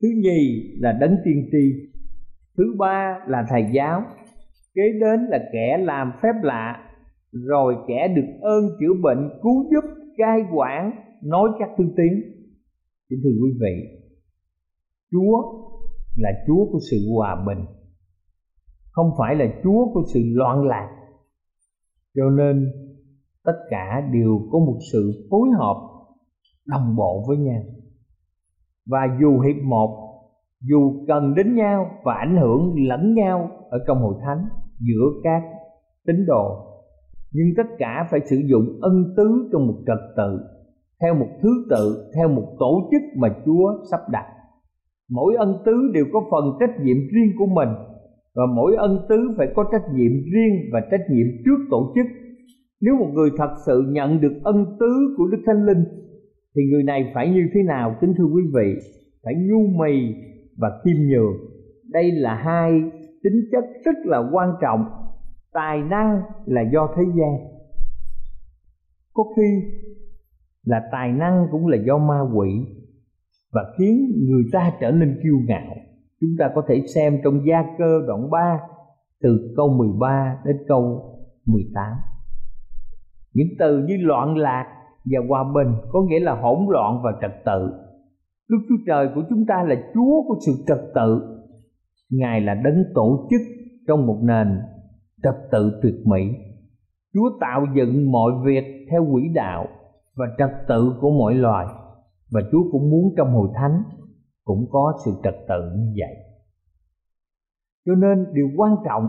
Thứ 0.01 0.07
nhì 0.24 0.72
là 0.79 0.91
đấng 0.91 1.17
tiên 1.25 1.48
tri. 1.51 1.89
Thứ 2.57 2.63
ba 2.79 3.19
là 3.27 3.45
thầy 3.50 3.65
giáo. 3.74 4.03
Kế 4.75 4.83
đến 5.01 5.25
là 5.29 5.39
kẻ 5.53 5.77
làm 5.77 6.12
phép 6.22 6.33
lạ. 6.43 6.92
Rồi 7.33 7.75
kẻ 7.87 8.13
được 8.15 8.27
ơn 8.41 8.69
chữa 8.79 8.93
bệnh 9.01 9.29
cứu 9.41 9.63
giúp, 9.71 9.89
cai 10.17 10.39
quản, 10.55 10.91
nói 11.23 11.49
các 11.59 11.69
thương 11.77 11.93
tiếng 11.97 12.33
Kính 13.09 13.19
thưa 13.23 13.29
quý 13.43 13.51
vị, 13.61 13.99
Chúa 15.11 15.43
là 16.15 16.29
Chúa 16.47 16.65
của 16.71 16.79
sự 16.91 16.97
hòa 17.15 17.43
bình. 17.47 17.65
Không 18.91 19.11
phải 19.17 19.35
là 19.35 19.45
Chúa 19.63 19.93
của 19.93 20.03
sự 20.13 20.19
loạn 20.23 20.67
lạc. 20.67 20.89
Cho 22.15 22.29
nên, 22.29 22.71
tất 23.43 23.53
cả 23.69 24.09
đều 24.13 24.39
có 24.51 24.59
một 24.59 24.77
sự 24.91 25.27
phối 25.29 25.49
hợp, 25.57 25.77
đồng 26.65 26.95
bộ 26.95 27.25
với 27.27 27.37
nhau. 27.37 27.61
Và 28.85 28.99
dù 29.21 29.39
hiệp 29.39 29.63
một, 29.63 30.19
dù 30.61 31.05
cần 31.07 31.33
đến 31.35 31.55
nhau 31.55 31.89
và 32.03 32.13
ảnh 32.13 32.37
hưởng 32.37 32.87
lẫn 32.87 33.13
nhau 33.13 33.50
ở 33.69 33.77
trong 33.87 33.98
hội 33.98 34.15
thánh, 34.22 34.48
giữa 34.79 35.22
các 35.24 35.43
tín 36.05 36.25
đồ 36.25 36.73
nhưng 37.33 37.48
tất 37.57 37.67
cả 37.77 38.07
phải 38.11 38.19
sử 38.29 38.35
dụng 38.46 38.79
ân 38.81 39.13
tứ 39.17 39.50
trong 39.51 39.67
một 39.67 39.77
trật 39.87 40.00
tự, 40.17 40.39
theo 41.01 41.15
một 41.15 41.27
thứ 41.41 41.50
tự, 41.69 42.11
theo 42.15 42.29
một 42.29 42.55
tổ 42.59 42.89
chức 42.91 43.01
mà 43.17 43.29
chúa 43.46 43.83
sắp 43.91 44.00
đặt. 44.11 44.25
Mỗi 45.09 45.35
ân 45.35 45.53
tứ 45.65 45.91
đều 45.93 46.05
có 46.13 46.22
phần 46.31 46.46
trách 46.59 46.83
nhiệm 46.83 46.98
riêng 46.98 47.31
của 47.37 47.46
mình, 47.46 47.69
và 48.35 48.43
mỗi 48.55 48.75
ân 48.75 49.05
tứ 49.09 49.31
phải 49.37 49.48
có 49.55 49.65
trách 49.72 49.85
nhiệm 49.93 50.11
riêng 50.11 50.69
và 50.74 50.81
trách 50.91 51.01
nhiệm 51.09 51.27
trước 51.46 51.57
tổ 51.69 51.93
chức. 51.96 52.05
Nếu 52.81 52.96
một 52.96 53.09
người 53.13 53.29
thật 53.37 53.53
sự 53.65 53.83
nhận 53.89 54.22
được 54.22 54.33
ân 54.43 54.65
tứ 54.79 55.15
của 55.17 55.27
đức 55.27 55.37
thánh 55.46 55.65
linh, 55.65 55.83
thì 56.55 56.61
người 56.72 56.83
này 56.83 57.11
phải 57.13 57.29
như 57.29 57.48
thế 57.53 57.63
nào, 57.63 57.96
kính 58.01 58.13
thưa 58.17 58.25
quý 58.25 58.41
vị? 58.53 58.75
Phải 59.24 59.33
nhu 59.35 59.67
mì 59.79 60.15
và 60.57 60.69
khiêm 60.83 60.96
nhường. 61.09 61.33
Đây 61.91 62.11
là 62.11 62.35
hai 62.35 62.72
tính 63.24 63.41
chất 63.51 63.63
rất 63.85 63.96
là 64.05 64.29
quan 64.31 64.50
trọng 64.61 64.85
tài 65.53 65.81
năng 65.81 66.22
là 66.46 66.61
do 66.74 66.89
thế 66.98 67.03
gian. 67.16 67.37
Có 69.13 69.24
khi 69.35 69.63
là 70.63 70.81
tài 70.92 71.11
năng 71.11 71.48
cũng 71.51 71.68
là 71.68 71.77
do 71.85 71.98
ma 71.98 72.20
quỷ 72.35 72.50
và 73.51 73.61
khiến 73.77 74.11
người 74.29 74.44
ta 74.51 74.74
trở 74.81 74.92
nên 74.92 75.20
kiêu 75.24 75.35
ngạo. 75.48 75.75
Chúng 76.22 76.35
ta 76.39 76.50
có 76.55 76.63
thể 76.68 76.81
xem 76.96 77.20
trong 77.24 77.42
gia 77.48 77.63
cơ 77.77 78.01
đoạn 78.07 78.29
3 78.29 78.59
từ 79.22 79.53
câu 79.55 79.70
13 79.70 80.37
đến 80.46 80.57
câu 80.68 81.09
18 81.46 81.85
những 83.33 83.48
từ 83.59 83.79
như 83.87 83.98
loạn 84.00 84.37
lạc 84.37 84.66
và 85.05 85.20
hòa 85.29 85.44
bình 85.55 85.74
có 85.92 86.01
nghĩa 86.01 86.20
là 86.20 86.35
hỗn 86.42 86.59
loạn 86.70 87.01
và 87.03 87.11
trật 87.22 87.31
tự. 87.46 87.74
Đức 88.50 88.57
Chúa 88.70 88.75
Trời 88.87 89.09
của 89.16 89.22
chúng 89.29 89.46
ta 89.48 89.63
là 89.68 89.75
Chúa 89.94 90.22
của 90.27 90.35
sự 90.46 90.51
trật 90.68 90.79
tự. 90.96 91.22
Ngài 92.11 92.42
là 92.42 92.53
đấng 92.53 92.83
tổ 92.94 93.27
chức 93.29 93.42
trong 93.87 94.05
một 94.05 94.20
nền 94.24 94.59
trật 95.24 95.36
tự 95.51 95.79
tuyệt 95.83 95.96
mỹ 96.05 96.22
Chúa 97.14 97.29
tạo 97.42 97.66
dựng 97.75 98.12
mọi 98.12 98.31
việc 98.46 98.88
theo 98.92 99.07
quỹ 99.12 99.24
đạo 99.33 99.68
và 100.16 100.25
trật 100.38 100.50
tự 100.68 100.94
của 101.01 101.12
mọi 101.12 101.33
loài, 101.33 101.68
Và 102.31 102.42
Chúa 102.51 102.72
cũng 102.72 102.90
muốn 102.90 103.14
trong 103.18 103.33
hội 103.33 103.50
thánh 103.55 103.83
cũng 104.44 104.66
có 104.72 104.94
sự 105.05 105.12
trật 105.24 105.36
tự 105.48 105.72
như 105.75 105.94
vậy 106.00 106.16
Cho 107.86 107.96
nên 107.96 108.33
điều 108.33 108.48
quan 108.57 108.75
trọng 108.86 109.07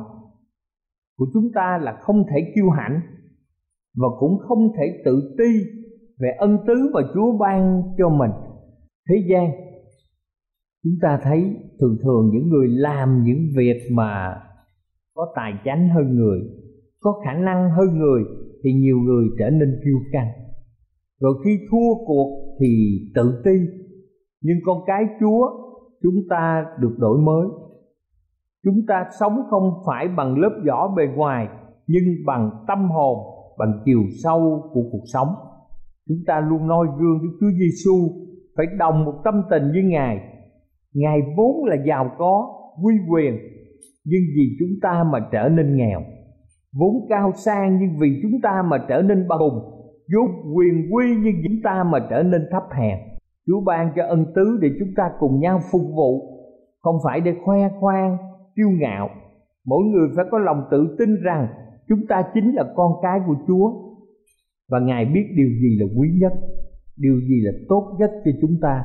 của 1.19 1.27
chúng 1.33 1.51
ta 1.55 1.79
là 1.83 1.99
không 2.01 2.25
thể 2.31 2.53
kiêu 2.55 2.71
hãnh 2.71 3.01
và 3.97 4.09
cũng 4.19 4.39
không 4.39 4.73
thể 4.79 5.03
tự 5.05 5.35
ti 5.39 5.51
về 6.19 6.29
ân 6.39 6.59
tứ 6.67 6.91
mà 6.95 7.01
Chúa 7.15 7.39
ban 7.39 7.83
cho 7.99 8.09
mình. 8.09 8.31
Thế 9.09 9.15
gian, 9.31 9.51
chúng 10.85 10.95
ta 11.03 11.21
thấy 11.23 11.57
thường 11.81 11.97
thường 12.03 12.31
những 12.33 12.49
người 12.49 12.69
làm 12.69 13.23
những 13.25 13.39
việc 13.57 13.81
mà 13.93 14.41
có 15.15 15.33
tài 15.37 15.53
chánh 15.65 15.89
hơn 15.89 16.17
người, 16.17 16.41
có 17.01 17.21
khả 17.25 17.33
năng 17.33 17.71
hơn 17.71 17.99
người 17.99 18.25
thì 18.65 18.73
nhiều 18.73 18.97
người 18.99 19.27
trở 19.39 19.51
nên 19.51 19.81
kiêu 19.85 19.99
căng. 20.13 20.29
Rồi 21.21 21.35
khi 21.45 21.59
thua 21.71 22.05
cuộc 22.07 22.57
thì 22.61 22.99
tự 23.15 23.43
ti. 23.45 23.51
Nhưng 24.43 24.57
con 24.65 24.79
cái 24.87 25.05
Chúa 25.21 25.51
chúng 26.03 26.29
ta 26.31 26.67
được 26.81 26.95
đổi 26.99 27.19
mới. 27.19 27.49
Chúng 28.65 28.87
ta 28.89 29.05
sống 29.21 29.43
không 29.51 29.71
phải 29.87 30.09
bằng 30.17 30.39
lớp 30.39 30.63
vỏ 30.67 30.95
bề 30.97 31.07
ngoài 31.17 31.49
nhưng 31.87 32.05
bằng 32.27 32.51
tâm 32.69 32.91
hồn 32.91 33.19
bằng 33.59 33.83
chiều 33.85 34.01
sâu 34.23 34.71
của 34.73 34.83
cuộc 34.93 35.05
sống 35.13 35.29
chúng 36.09 36.19
ta 36.27 36.41
luôn 36.41 36.67
noi 36.67 36.87
gương 36.99 37.23
Đức 37.23 37.37
Chúa 37.41 37.51
Giêsu 37.59 38.09
phải 38.57 38.67
đồng 38.79 39.05
một 39.05 39.21
tâm 39.25 39.43
tình 39.51 39.63
với 39.73 39.83
Ngài 39.83 40.19
Ngài 40.95 41.19
vốn 41.37 41.65
là 41.65 41.77
giàu 41.87 42.11
có 42.19 42.49
quy 42.85 42.95
quyền 43.11 43.35
nhưng 44.05 44.23
vì 44.37 44.57
chúng 44.59 44.81
ta 44.83 45.05
mà 45.13 45.19
trở 45.33 45.49
nên 45.49 45.77
nghèo 45.77 46.01
vốn 46.73 47.07
cao 47.09 47.33
sang 47.35 47.79
nhưng 47.81 47.99
vì 47.99 48.21
chúng 48.23 48.41
ta 48.43 48.63
mà 48.71 48.85
trở 48.89 49.03
nên 49.03 49.29
bao 49.29 49.39
bùng 49.39 49.75
vốn 50.13 50.55
quyền 50.55 50.95
quy 50.95 51.05
nhưng 51.23 51.35
chúng 51.45 51.63
ta 51.65 51.85
mà 51.85 52.07
trở 52.11 52.23
nên 52.23 52.43
thấp 52.51 52.63
hèn. 52.73 52.99
Chúa 53.47 53.61
ban 53.61 53.93
cho 53.97 54.07
ân 54.07 54.27
tứ 54.35 54.59
để 54.61 54.69
chúng 54.79 54.89
ta 54.97 55.11
cùng 55.19 55.41
nhau 55.41 55.61
phục 55.73 55.83
vụ 55.97 56.35
không 56.81 56.97
phải 57.05 57.21
để 57.21 57.35
khoe 57.45 57.69
khoang 57.81 58.17
kiêu 58.57 58.71
ngạo. 58.71 59.09
Mỗi 59.67 59.85
người 59.85 60.09
phải 60.17 60.25
có 60.31 60.39
lòng 60.39 60.65
tự 60.71 60.97
tin 60.99 61.23
rằng 61.23 61.49
chúng 61.89 62.07
ta 62.09 62.23
chính 62.35 62.55
là 62.55 62.65
con 62.77 62.93
cái 63.03 63.21
của 63.27 63.35
Chúa. 63.47 63.73
Và 64.69 64.81
Ngài 64.81 65.05
biết 65.05 65.27
điều 65.37 65.49
gì 65.49 65.79
là 65.81 65.87
quý 65.99 66.09
nhất, 66.21 66.33
điều 66.97 67.21
gì 67.21 67.41
là 67.41 67.53
tốt 67.69 67.97
nhất 67.99 68.11
cho 68.25 68.31
chúng 68.41 68.57
ta. 68.63 68.85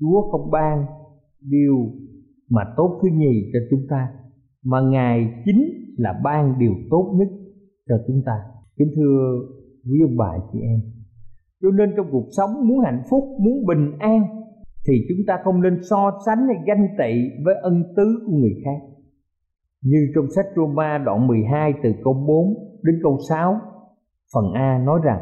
Chúa 0.00 0.30
không 0.30 0.50
ban 0.50 0.86
điều 1.40 1.90
mà 2.50 2.62
tốt 2.76 3.00
thứ 3.02 3.08
nhì 3.12 3.50
cho 3.52 3.58
chúng 3.70 3.86
ta, 3.88 4.08
mà 4.64 4.80
Ngài 4.80 5.42
chính 5.44 5.62
là 5.96 6.20
ban 6.24 6.58
điều 6.58 6.74
tốt 6.90 7.14
nhất 7.18 7.28
cho 7.88 7.94
chúng 8.06 8.22
ta. 8.26 8.32
Kính 8.76 8.88
thưa 8.96 9.40
quý 9.90 9.98
ông 10.02 10.16
bà 10.16 10.32
chị 10.52 10.58
em, 10.60 10.80
cho 11.62 11.68
nên 11.70 11.92
trong 11.96 12.06
cuộc 12.12 12.26
sống 12.36 12.68
muốn 12.68 12.80
hạnh 12.80 13.02
phúc, 13.10 13.24
muốn 13.40 13.66
bình 13.66 13.98
an 13.98 14.22
thì 14.86 14.94
chúng 15.08 15.26
ta 15.26 15.38
không 15.44 15.62
nên 15.62 15.78
so 15.90 16.10
sánh 16.26 16.46
hay 16.46 16.56
ganh 16.66 16.86
tị 16.98 17.12
với 17.44 17.54
ân 17.62 17.82
tứ 17.96 18.22
của 18.26 18.32
người 18.32 18.54
khác 18.64 18.94
như 19.84 19.98
trong 20.14 20.24
sách 20.36 20.46
Roma 20.56 20.98
đoạn 20.98 21.26
12 21.26 21.72
từ 21.82 21.92
câu 22.04 22.14
4 22.26 22.54
đến 22.82 23.00
câu 23.02 23.18
6 23.28 23.56
phần 24.34 24.52
A 24.54 24.78
nói 24.86 25.00
rằng 25.04 25.20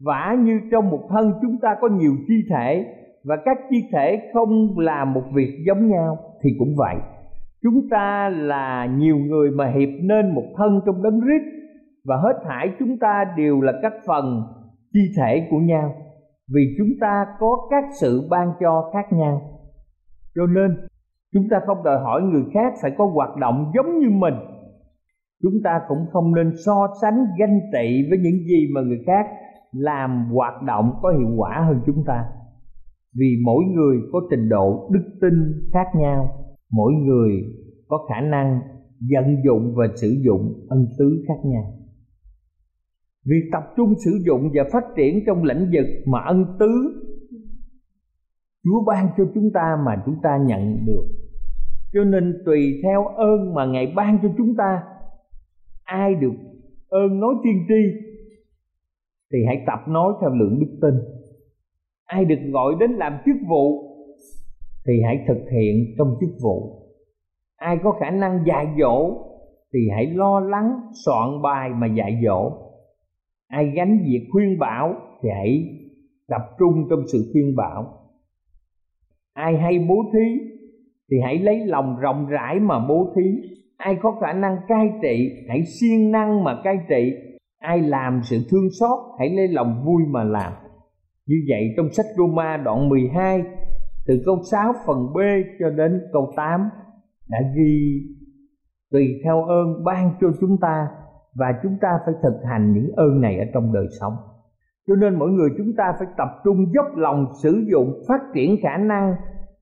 vả 0.00 0.36
như 0.44 0.60
trong 0.70 0.90
một 0.90 1.08
thân 1.10 1.32
chúng 1.42 1.56
ta 1.62 1.68
có 1.80 1.88
nhiều 1.88 2.12
chi 2.28 2.34
thể 2.50 2.84
và 3.24 3.36
các 3.44 3.58
chi 3.70 3.76
thể 3.92 4.30
không 4.34 4.78
làm 4.78 5.14
một 5.14 5.22
việc 5.34 5.64
giống 5.66 5.88
nhau 5.88 6.16
thì 6.42 6.50
cũng 6.58 6.74
vậy 6.76 6.96
chúng 7.62 7.88
ta 7.90 8.28
là 8.28 8.86
nhiều 8.86 9.16
người 9.16 9.50
mà 9.50 9.66
hiệp 9.66 9.88
nên 10.02 10.34
một 10.34 10.54
thân 10.56 10.80
trong 10.86 11.02
đấng 11.02 11.20
rít 11.20 11.42
và 12.04 12.16
hết 12.16 12.40
thảy 12.48 12.70
chúng 12.78 12.98
ta 12.98 13.24
đều 13.36 13.60
là 13.60 13.72
các 13.82 13.92
phần 14.06 14.42
chi 14.92 15.00
thể 15.16 15.48
của 15.50 15.58
nhau, 15.58 15.94
vì 16.54 16.62
chúng 16.78 16.88
ta 17.00 17.26
có 17.38 17.68
các 17.70 17.84
sự 18.00 18.28
ban 18.30 18.52
cho 18.60 18.90
khác 18.92 19.12
nhau. 19.12 19.40
Cho 20.34 20.46
nên, 20.46 20.76
chúng 21.34 21.48
ta 21.50 21.60
không 21.66 21.84
đòi 21.84 21.98
hỏi 22.00 22.22
người 22.22 22.44
khác 22.54 22.72
phải 22.82 22.90
có 22.98 23.06
hoạt 23.06 23.36
động 23.36 23.72
giống 23.74 23.98
như 23.98 24.10
mình. 24.10 24.34
Chúng 25.42 25.62
ta 25.64 25.80
cũng 25.88 26.06
không 26.12 26.34
nên 26.34 26.52
so 26.66 26.88
sánh 27.02 27.26
ganh 27.38 27.60
tị 27.72 28.10
với 28.10 28.18
những 28.18 28.38
gì 28.48 28.66
mà 28.74 28.80
người 28.80 29.02
khác 29.06 29.26
làm 29.72 30.30
hoạt 30.32 30.62
động 30.62 30.92
có 31.02 31.10
hiệu 31.10 31.30
quả 31.36 31.64
hơn 31.68 31.80
chúng 31.86 32.04
ta, 32.06 32.24
vì 33.18 33.36
mỗi 33.44 33.64
người 33.64 33.96
có 34.12 34.20
trình 34.30 34.48
độ 34.48 34.90
đức 34.92 35.04
tin 35.20 35.32
khác 35.72 35.86
nhau 35.94 36.28
mỗi 36.72 36.92
người 36.92 37.30
có 37.88 38.06
khả 38.08 38.20
năng 38.20 38.60
vận 39.00 39.42
dụng 39.44 39.74
và 39.76 39.86
sử 39.96 40.16
dụng 40.26 40.66
ân 40.68 40.86
tứ 40.98 41.24
khác 41.28 41.38
nhau. 41.44 41.74
Vì 43.24 43.36
tập 43.52 43.62
trung 43.76 43.94
sử 44.04 44.10
dụng 44.26 44.50
và 44.54 44.62
phát 44.72 44.84
triển 44.96 45.20
trong 45.26 45.44
lĩnh 45.44 45.70
vực 45.72 45.86
mà 46.06 46.18
ân 46.26 46.44
tứ 46.58 47.04
Chúa 48.64 48.84
ban 48.86 49.08
cho 49.16 49.24
chúng 49.34 49.50
ta 49.54 49.76
mà 49.86 50.02
chúng 50.06 50.16
ta 50.22 50.38
nhận 50.46 50.86
được. 50.86 51.04
Cho 51.92 52.04
nên 52.04 52.42
tùy 52.46 52.80
theo 52.82 53.04
ơn 53.06 53.54
mà 53.54 53.66
ngài 53.66 53.92
ban 53.96 54.18
cho 54.22 54.28
chúng 54.38 54.54
ta, 54.58 54.82
ai 55.84 56.14
được 56.14 56.34
ơn 56.88 57.20
nói 57.20 57.34
tiên 57.44 57.64
tri 57.68 58.08
thì 59.32 59.38
hãy 59.46 59.64
tập 59.66 59.88
nói 59.88 60.12
theo 60.20 60.30
lượng 60.30 60.60
đức 60.60 60.78
tin. 60.82 60.94
Ai 62.04 62.24
được 62.24 62.38
gọi 62.52 62.74
đến 62.80 62.90
làm 62.90 63.12
chức 63.26 63.36
vụ 63.48 63.87
thì 64.88 65.02
hãy 65.06 65.24
thực 65.28 65.44
hiện 65.50 65.94
trong 65.98 66.16
chức 66.20 66.30
vụ. 66.42 66.82
Ai 67.56 67.78
có 67.82 67.92
khả 68.00 68.10
năng 68.10 68.44
dạy 68.46 68.66
dỗ 68.80 69.24
thì 69.72 69.80
hãy 69.94 70.06
lo 70.06 70.40
lắng 70.40 70.80
soạn 71.04 71.42
bài 71.42 71.70
mà 71.70 71.86
dạy 71.86 72.20
dỗ. 72.24 72.52
Ai 73.48 73.70
gánh 73.74 73.98
việc 74.04 74.28
khuyên 74.32 74.58
bảo 74.58 74.94
thì 75.22 75.28
hãy 75.34 75.64
tập 76.28 76.42
trung 76.58 76.86
trong 76.90 77.00
sự 77.12 77.30
khuyên 77.32 77.56
bảo. 77.56 77.94
Ai 79.34 79.56
hay 79.56 79.78
bố 79.88 79.94
thí 80.12 80.44
thì 81.10 81.16
hãy 81.24 81.38
lấy 81.38 81.66
lòng 81.66 81.96
rộng 82.00 82.26
rãi 82.26 82.60
mà 82.60 82.86
bố 82.88 83.12
thí. 83.16 83.22
Ai 83.76 83.96
có 84.02 84.16
khả 84.20 84.32
năng 84.32 84.56
cai 84.68 84.90
trị, 85.02 85.30
hãy 85.48 85.64
siêng 85.64 86.10
năng 86.10 86.44
mà 86.44 86.60
cai 86.64 86.76
trị. 86.88 87.12
Ai 87.58 87.80
làm 87.80 88.20
sự 88.24 88.36
thương 88.50 88.68
xót, 88.80 88.98
hãy 89.18 89.30
lấy 89.30 89.48
lòng 89.48 89.82
vui 89.84 90.02
mà 90.10 90.24
làm. 90.24 90.52
Như 91.26 91.36
vậy 91.48 91.74
trong 91.76 91.92
sách 91.92 92.06
Roma 92.16 92.56
đoạn 92.56 92.88
12 92.88 93.42
từ 94.08 94.14
câu 94.26 94.36
6 94.50 94.72
phần 94.86 95.12
B 95.14 95.18
cho 95.60 95.70
đến 95.70 96.02
câu 96.12 96.32
8 96.36 96.70
đã 97.28 97.38
ghi, 97.56 98.02
tùy 98.90 99.20
theo 99.24 99.44
ơn 99.44 99.84
ban 99.84 100.10
cho 100.20 100.28
chúng 100.40 100.56
ta 100.60 100.88
và 101.34 101.46
chúng 101.62 101.76
ta 101.80 101.88
phải 102.04 102.14
thực 102.22 102.40
hành 102.44 102.72
những 102.72 102.90
ơn 102.96 103.20
này 103.20 103.38
ở 103.38 103.44
trong 103.54 103.72
đời 103.72 103.86
sống. 104.00 104.12
Cho 104.86 104.94
nên 104.94 105.18
mỗi 105.18 105.30
người 105.30 105.48
chúng 105.58 105.72
ta 105.76 105.92
phải 105.98 106.08
tập 106.16 106.28
trung 106.44 106.72
dốc 106.74 106.86
lòng 106.96 107.26
sử 107.42 107.64
dụng, 107.70 108.02
phát 108.08 108.20
triển 108.34 108.56
khả 108.62 108.76
năng 108.76 109.14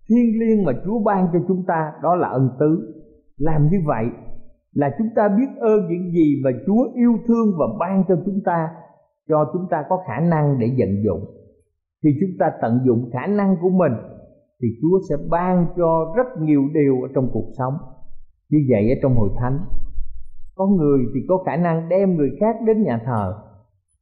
thiên 0.08 0.40
liêng 0.40 0.64
mà 0.64 0.72
Chúa 0.84 0.98
ban 0.98 1.28
cho 1.32 1.38
chúng 1.48 1.64
ta, 1.66 1.92
đó 2.02 2.14
là 2.14 2.28
ân 2.28 2.50
tứ. 2.60 3.02
Làm 3.36 3.68
như 3.70 3.78
vậy 3.86 4.04
là 4.72 4.94
chúng 4.98 5.08
ta 5.16 5.28
biết 5.28 5.48
ơn 5.60 5.88
những 5.88 6.10
gì 6.10 6.40
mà 6.44 6.50
Chúa 6.66 6.88
yêu 6.94 7.12
thương 7.26 7.52
và 7.58 7.66
ban 7.78 8.04
cho 8.08 8.16
chúng 8.26 8.40
ta, 8.44 8.68
cho 9.28 9.50
chúng 9.52 9.66
ta 9.70 9.84
có 9.88 9.98
khả 10.06 10.20
năng 10.20 10.58
để 10.58 10.66
vận 10.78 11.02
dụng. 11.04 11.24
Thì 12.02 12.10
chúng 12.20 12.30
ta 12.38 12.52
tận 12.62 12.80
dụng 12.86 13.10
khả 13.12 13.26
năng 13.26 13.56
của 13.62 13.70
mình 13.70 13.92
thì 14.62 14.68
Chúa 14.80 15.00
sẽ 15.08 15.16
ban 15.30 15.66
cho 15.76 16.14
rất 16.16 16.26
nhiều 16.40 16.62
điều 16.74 17.02
ở 17.02 17.08
trong 17.14 17.28
cuộc 17.32 17.48
sống. 17.58 17.74
Như 18.50 18.58
vậy 18.70 18.90
ở 18.90 18.96
trong 19.02 19.14
hội 19.14 19.30
thánh, 19.40 19.58
có 20.54 20.66
người 20.66 21.00
thì 21.14 21.20
có 21.28 21.42
khả 21.46 21.56
năng 21.56 21.88
đem 21.88 22.16
người 22.16 22.30
khác 22.40 22.56
đến 22.66 22.82
nhà 22.82 23.02
thờ, 23.06 23.34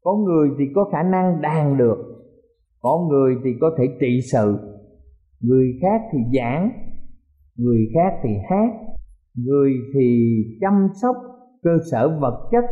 có 0.03 0.17
người 0.17 0.49
thì 0.59 0.65
có 0.75 0.85
khả 0.93 1.03
năng 1.03 1.41
đàn 1.43 1.79
được, 1.79 1.99
có 2.81 3.09
người 3.11 3.37
thì 3.45 3.51
có 3.61 3.71
thể 3.79 3.85
trị 4.01 4.21
sự. 4.33 4.59
Người 5.41 5.79
khác 5.83 6.01
thì 6.13 6.19
giảng, 6.39 6.71
người 7.57 7.87
khác 7.95 8.21
thì 8.23 8.31
hát, 8.51 8.71
người 9.37 9.73
thì 9.95 10.35
chăm 10.61 10.89
sóc 11.03 11.17
cơ 11.63 11.71
sở 11.91 12.19
vật 12.21 12.49
chất, 12.53 12.65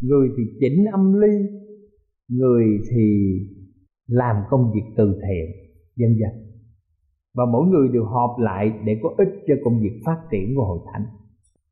người 0.00 0.28
thì 0.36 0.42
chỉnh 0.60 0.84
âm 0.92 1.20
ly, 1.20 1.36
người 2.28 2.64
thì 2.90 3.38
làm 4.06 4.36
công 4.50 4.72
việc 4.74 4.94
từ 4.96 5.04
thiện 5.12 5.50
vân 5.98 6.16
vân 6.20 6.51
và 7.34 7.44
mỗi 7.52 7.66
người 7.66 7.88
đều 7.92 8.04
họp 8.04 8.30
lại 8.38 8.72
để 8.84 9.00
có 9.02 9.08
ích 9.18 9.28
cho 9.46 9.54
công 9.64 9.80
việc 9.80 10.00
phát 10.06 10.18
triển 10.30 10.54
của 10.56 10.64
hội 10.64 10.78
thánh. 10.92 11.04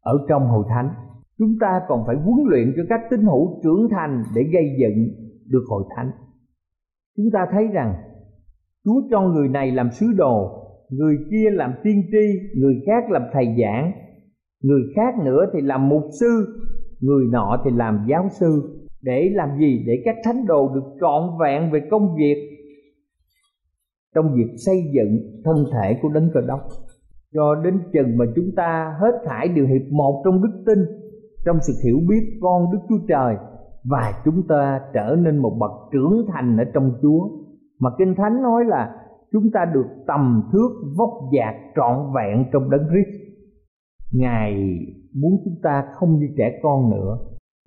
Ở 0.00 0.18
trong 0.28 0.46
hội 0.46 0.64
thánh, 0.68 0.90
chúng 1.38 1.54
ta 1.60 1.80
còn 1.88 2.04
phải 2.06 2.16
huấn 2.16 2.38
luyện 2.46 2.72
cho 2.76 2.82
các 2.88 3.00
tín 3.10 3.20
hữu 3.20 3.60
trưởng 3.62 3.88
thành 3.90 4.22
để 4.34 4.42
gây 4.52 4.64
dựng 4.80 5.08
được 5.50 5.64
hội 5.68 5.84
thánh. 5.96 6.10
Chúng 7.16 7.30
ta 7.32 7.46
thấy 7.52 7.66
rằng, 7.66 7.94
chúa 8.84 9.00
cho 9.10 9.20
người 9.20 9.48
này 9.48 9.70
làm 9.70 9.90
sứ 9.90 10.06
đồ, 10.16 10.50
người 10.90 11.16
kia 11.30 11.50
làm 11.50 11.72
tiên 11.82 12.02
tri, 12.12 12.58
người 12.60 12.74
khác 12.86 13.10
làm 13.10 13.22
thầy 13.32 13.44
giảng, 13.62 13.92
người 14.62 14.82
khác 14.96 15.14
nữa 15.24 15.46
thì 15.52 15.60
làm 15.60 15.88
mục 15.88 16.04
sư, 16.20 16.46
người 17.00 17.24
nọ 17.30 17.62
thì 17.64 17.70
làm 17.74 18.06
giáo 18.08 18.28
sư. 18.30 18.76
Để 19.02 19.30
làm 19.34 19.48
gì? 19.58 19.84
Để 19.86 20.02
các 20.04 20.16
thánh 20.24 20.46
đồ 20.46 20.74
được 20.74 20.84
trọn 21.00 21.22
vẹn 21.40 21.70
về 21.70 21.80
công 21.90 22.16
việc 22.16 22.59
trong 24.14 24.34
việc 24.34 24.54
xây 24.66 24.76
dựng 24.94 25.42
thân 25.44 25.56
thể 25.72 25.98
của 26.02 26.08
đấng 26.08 26.30
cơ 26.34 26.40
đốc 26.40 26.60
cho 27.34 27.54
đến 27.54 27.80
chừng 27.92 28.16
mà 28.16 28.24
chúng 28.36 28.50
ta 28.56 28.96
hết 29.00 29.12
thải 29.24 29.48
điều 29.48 29.66
hiệp 29.66 29.92
một 29.92 30.22
trong 30.24 30.42
đức 30.42 30.62
tin, 30.66 30.78
trong 31.44 31.56
sự 31.60 31.72
hiểu 31.84 31.98
biết 32.08 32.38
con 32.40 32.72
đức 32.72 32.78
chúa 32.88 33.06
trời, 33.08 33.36
và 33.84 34.12
chúng 34.24 34.46
ta 34.48 34.80
trở 34.94 35.16
nên 35.18 35.38
một 35.38 35.56
bậc 35.60 35.70
trưởng 35.92 36.26
thành 36.32 36.56
ở 36.56 36.64
trong 36.74 36.92
chúa. 37.02 37.28
Mà 37.80 37.90
kinh 37.98 38.14
thánh 38.14 38.42
nói 38.42 38.64
là 38.64 38.96
chúng 39.32 39.50
ta 39.50 39.64
được 39.74 39.86
tầm 40.06 40.42
thước 40.52 40.68
vóc 40.98 41.10
dạc 41.36 41.54
trọn 41.76 42.12
vẹn 42.14 42.44
trong 42.52 42.70
đấng 42.70 42.86
Christ. 42.88 43.20
Ngài 44.12 44.78
muốn 45.14 45.32
chúng 45.44 45.56
ta 45.62 45.84
không 45.94 46.18
như 46.18 46.26
trẻ 46.36 46.58
con 46.62 46.90
nữa, 46.90 47.18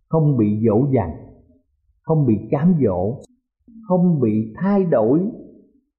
không 0.10 0.38
bị 0.38 0.66
dỗ 0.68 0.88
dành, 0.96 1.16
không 2.02 2.26
bị 2.26 2.34
cám 2.52 2.76
dỗ, 2.84 3.16
không 3.88 4.20
bị 4.20 4.54
thay 4.62 4.86
đổi 4.86 5.20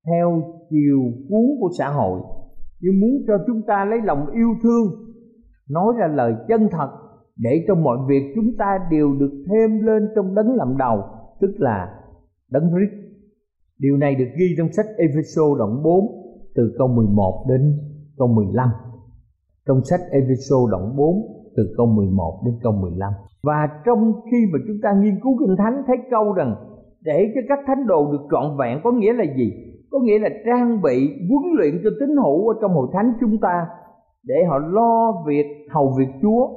theo 0.06 0.42
chiều 0.70 1.00
cuốn 1.28 1.46
của 1.60 1.70
xã 1.78 1.88
hội. 1.88 2.20
Nhưng 2.80 3.00
muốn 3.00 3.10
cho 3.26 3.34
chúng 3.46 3.62
ta 3.66 3.84
lấy 3.84 3.98
lòng 4.04 4.30
yêu 4.30 4.48
thương, 4.62 4.86
nói 5.70 5.94
ra 5.98 6.06
lời 6.06 6.34
chân 6.48 6.68
thật, 6.70 6.90
để 7.36 7.64
cho 7.68 7.74
mọi 7.74 7.98
việc 8.08 8.32
chúng 8.34 8.56
ta 8.58 8.78
đều 8.90 9.14
được 9.18 9.44
thêm 9.48 9.86
lên 9.86 10.08
trong 10.14 10.34
đấng 10.34 10.54
làm 10.54 10.76
đầu, 10.78 11.02
tức 11.40 11.50
là 11.58 12.00
đấng 12.50 12.70
Christ. 12.70 13.04
Điều 13.78 13.96
này 13.96 14.14
được 14.14 14.28
ghi 14.38 14.54
trong 14.58 14.72
sách 14.72 14.86
Ephesos 14.96 15.58
đoạn 15.58 15.82
4 15.82 16.06
từ 16.54 16.74
câu 16.78 16.88
11 16.88 17.44
đến 17.48 17.78
câu 18.16 18.28
15 18.28 18.68
trong 19.66 19.84
sách 19.84 20.00
Ephesos 20.10 20.70
đoạn 20.70 20.96
4 20.96 21.16
từ 21.56 21.74
câu 21.76 21.86
11 21.86 22.42
đến 22.44 22.54
câu 22.62 22.72
15 22.72 23.12
và 23.44 23.68
trong 23.84 24.12
khi 24.30 24.36
mà 24.52 24.58
chúng 24.66 24.76
ta 24.82 24.88
nghiên 25.00 25.20
cứu 25.22 25.36
kinh 25.38 25.56
thánh, 25.58 25.82
thấy 25.86 25.96
câu 26.10 26.32
rằng, 26.32 26.54
để 27.00 27.32
cho 27.34 27.40
các 27.48 27.58
thánh 27.66 27.86
đồ 27.86 28.12
được 28.12 28.26
trọn 28.30 28.56
vẹn 28.58 28.80
có 28.84 28.92
nghĩa 28.92 29.12
là 29.12 29.24
gì? 29.36 29.52
Có 29.94 30.00
nghĩa 30.00 30.18
là 30.18 30.28
trang 30.46 30.82
bị 30.82 31.26
huấn 31.28 31.52
luyện 31.56 31.80
cho 31.84 31.90
tín 32.00 32.16
hữu 32.16 32.48
ở 32.48 32.54
trong 32.60 32.72
hội 32.72 32.88
thánh 32.92 33.12
chúng 33.20 33.38
ta 33.40 33.66
để 34.22 34.34
họ 34.48 34.58
lo 34.58 35.22
việc 35.26 35.46
hầu 35.70 35.94
việc 35.98 36.08
Chúa 36.22 36.48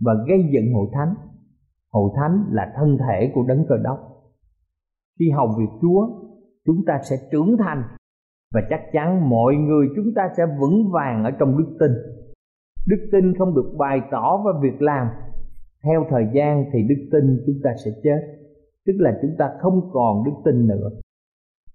và 0.00 0.12
gây 0.28 0.38
dựng 0.52 0.74
hội 0.74 0.86
thánh. 0.92 1.14
Hội 1.92 2.10
thánh 2.16 2.44
là 2.50 2.72
thân 2.76 2.98
thể 2.98 3.32
của 3.34 3.42
đấng 3.48 3.64
cơ 3.68 3.76
đốc. 3.84 3.98
Khi 5.18 5.30
hầu 5.30 5.48
việc 5.58 5.78
Chúa, 5.82 6.08
chúng 6.66 6.84
ta 6.86 6.98
sẽ 7.10 7.16
trưởng 7.32 7.56
thành 7.58 7.82
và 8.54 8.60
chắc 8.70 8.80
chắn 8.92 9.30
mọi 9.30 9.54
người 9.54 9.86
chúng 9.96 10.14
ta 10.16 10.28
sẽ 10.36 10.42
vững 10.60 10.90
vàng 10.92 11.24
ở 11.24 11.30
trong 11.30 11.58
đức 11.58 11.76
tin. 11.80 11.90
Đức 12.88 13.08
tin 13.12 13.38
không 13.38 13.54
được 13.54 13.74
bày 13.78 14.00
tỏ 14.10 14.42
và 14.44 14.52
việc 14.62 14.82
làm. 14.82 15.06
Theo 15.84 16.04
thời 16.10 16.26
gian 16.34 16.64
thì 16.72 16.78
đức 16.88 17.08
tin 17.12 17.42
chúng 17.46 17.60
ta 17.64 17.70
sẽ 17.84 17.90
chết, 18.02 18.20
tức 18.86 18.94
là 18.98 19.18
chúng 19.22 19.34
ta 19.38 19.50
không 19.60 19.90
còn 19.92 20.24
đức 20.24 20.32
tin 20.44 20.66
nữa 20.66 20.90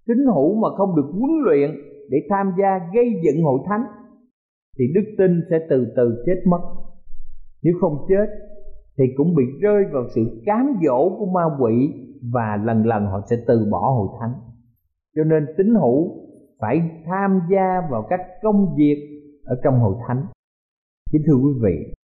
tín 0.06 0.18
hữu 0.34 0.54
mà 0.54 0.68
không 0.76 0.96
được 0.96 1.10
huấn 1.12 1.30
luyện 1.44 1.70
để 2.10 2.18
tham 2.30 2.52
gia 2.58 2.90
gây 2.94 3.20
dựng 3.24 3.44
hội 3.44 3.60
thánh, 3.66 3.82
thì 4.78 4.84
đức 4.94 5.14
tin 5.18 5.40
sẽ 5.50 5.58
từ 5.70 5.86
từ 5.96 6.22
chết 6.26 6.42
mất. 6.46 6.60
Nếu 7.62 7.74
không 7.80 8.06
chết, 8.08 8.26
thì 8.98 9.04
cũng 9.16 9.34
bị 9.34 9.44
rơi 9.60 9.84
vào 9.92 10.04
sự 10.14 10.42
cám 10.46 10.76
dỗ 10.84 11.16
của 11.18 11.26
ma 11.26 11.42
quỷ 11.60 11.92
và 12.32 12.58
lần 12.64 12.86
lần 12.86 13.06
họ 13.06 13.20
sẽ 13.30 13.36
từ 13.46 13.68
bỏ 13.70 13.90
hội 13.90 14.08
thánh. 14.20 14.32
Cho 15.16 15.24
nên 15.24 15.46
tín 15.56 15.74
hữu 15.74 16.24
phải 16.60 16.90
tham 17.06 17.40
gia 17.50 17.80
vào 17.90 18.06
các 18.10 18.20
công 18.42 18.74
việc 18.76 18.96
ở 19.44 19.56
trong 19.64 19.80
hội 19.80 19.94
thánh. 20.08 20.26
Kính 21.12 21.22
thưa 21.26 21.34
quý 21.34 21.50
vị, 21.62 21.94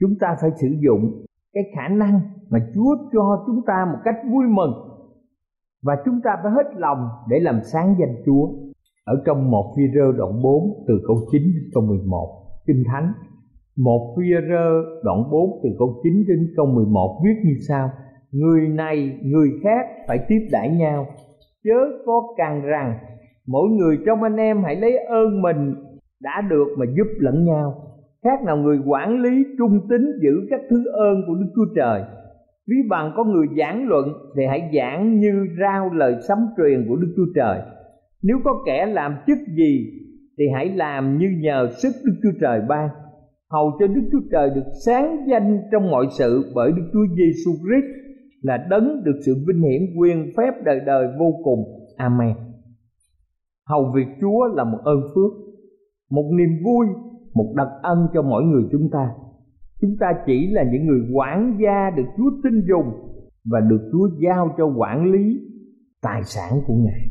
chúng 0.00 0.10
ta 0.20 0.36
phải 0.40 0.50
sử 0.60 0.68
dụng 0.84 1.24
cái 1.52 1.64
khả 1.74 1.88
năng 1.88 2.20
mà 2.50 2.58
chúa 2.74 2.96
cho 3.12 3.44
chúng 3.46 3.60
ta 3.66 3.86
một 3.92 3.98
cách 4.04 4.16
vui 4.32 4.44
mừng 4.48 4.72
và 5.84 5.96
chúng 6.04 6.20
ta 6.24 6.30
phải 6.42 6.52
hết 6.52 6.68
lòng 6.76 7.08
để 7.28 7.40
làm 7.40 7.60
sáng 7.72 7.94
danh 7.98 8.14
Chúa. 8.26 8.48
Ở 9.04 9.22
trong 9.26 9.50
một 9.50 9.74
phi 9.76 9.82
rơ 9.94 10.12
đoạn 10.18 10.42
4 10.42 10.84
từ 10.88 10.94
câu 11.06 11.16
9 11.32 11.42
đến 11.42 11.70
câu 11.74 11.82
11, 11.82 12.42
Kinh 12.66 12.84
Thánh. 12.92 13.12
Một 13.76 14.14
phi 14.16 14.24
rơ 14.48 14.66
đoạn 15.04 15.30
4 15.30 15.60
từ 15.62 15.68
câu 15.78 16.00
9 16.02 16.12
đến 16.28 16.52
câu 16.56 16.66
11 16.66 17.20
viết 17.24 17.40
như 17.44 17.54
sau 17.68 17.90
Người 18.32 18.68
này 18.68 19.18
người 19.22 19.48
khác 19.62 19.86
phải 20.08 20.18
tiếp 20.28 20.48
đãi 20.52 20.70
nhau. 20.70 21.06
Chớ 21.64 21.78
có 22.06 22.22
càng 22.36 22.62
rằng 22.62 22.98
Mỗi 23.46 23.68
người 23.68 23.98
trong 24.06 24.22
anh 24.22 24.36
em 24.36 24.62
hãy 24.64 24.76
lấy 24.76 24.98
ơn 24.98 25.42
mình 25.42 25.74
đã 26.22 26.40
được 26.50 26.68
mà 26.78 26.86
giúp 26.96 27.06
lẫn 27.18 27.44
nhau. 27.44 27.74
Khác 28.22 28.42
nào 28.46 28.56
người 28.56 28.78
quản 28.86 29.22
lý 29.22 29.44
trung 29.58 29.80
tín 29.88 30.02
giữ 30.22 30.46
các 30.50 30.60
thứ 30.70 30.84
ơn 30.92 31.22
của 31.26 31.34
Đức 31.34 31.46
Chúa 31.54 31.74
Trời. 31.76 32.02
Ví 32.68 32.76
bằng 32.90 33.12
có 33.16 33.24
người 33.24 33.46
giảng 33.58 33.88
luận 33.88 34.08
thì 34.36 34.42
hãy 34.48 34.70
giảng 34.76 35.20
như 35.20 35.46
rao 35.60 35.90
lời 35.90 36.16
sấm 36.28 36.38
truyền 36.56 36.86
của 36.88 36.96
Đức 36.96 37.12
Chúa 37.16 37.32
Trời. 37.34 37.60
Nếu 38.22 38.36
có 38.44 38.50
kẻ 38.66 38.86
làm 38.86 39.16
chức 39.26 39.38
gì 39.56 39.86
thì 40.38 40.44
hãy 40.54 40.68
làm 40.68 41.18
như 41.18 41.26
nhờ 41.40 41.68
sức 41.82 41.90
Đức 42.04 42.14
Chúa 42.22 42.38
Trời 42.40 42.60
ban. 42.68 42.88
Hầu 43.50 43.72
cho 43.78 43.86
Đức 43.86 44.02
Chúa 44.12 44.28
Trời 44.32 44.50
được 44.54 44.70
sáng 44.86 45.26
danh 45.30 45.62
trong 45.72 45.90
mọi 45.90 46.06
sự 46.18 46.52
bởi 46.54 46.72
Đức 46.72 46.90
Chúa 46.92 47.06
Giêsu 47.16 47.50
Christ 47.50 48.04
là 48.42 48.66
đấng 48.70 49.04
được 49.04 49.20
sự 49.26 49.34
vinh 49.46 49.62
hiển 49.62 49.82
quyền 49.98 50.32
phép 50.36 50.50
đời 50.64 50.80
đời 50.86 51.06
vô 51.18 51.32
cùng. 51.44 51.64
Amen. 51.96 52.34
Hầu 53.68 53.92
việc 53.94 54.06
Chúa 54.20 54.46
là 54.54 54.64
một 54.64 54.78
ơn 54.84 55.00
phước, 55.14 55.32
một 56.10 56.30
niềm 56.36 56.64
vui 56.64 56.86
một 57.34 57.52
đặc 57.56 57.68
ân 57.82 57.98
cho 58.14 58.22
mỗi 58.22 58.44
người 58.44 58.62
chúng 58.72 58.90
ta 58.92 59.14
chúng 59.84 59.96
ta 60.00 60.06
chỉ 60.26 60.46
là 60.46 60.62
những 60.72 60.86
người 60.86 61.00
quản 61.12 61.58
gia 61.62 61.90
được 61.90 62.06
chúa 62.16 62.30
tin 62.42 62.52
dùng 62.68 62.92
và 63.50 63.60
được 63.60 63.90
chúa 63.92 64.08
giao 64.18 64.54
cho 64.58 64.66
quản 64.66 65.12
lý 65.12 65.40
tài 66.02 66.22
sản 66.24 66.52
của 66.66 66.74
ngài. 66.74 67.08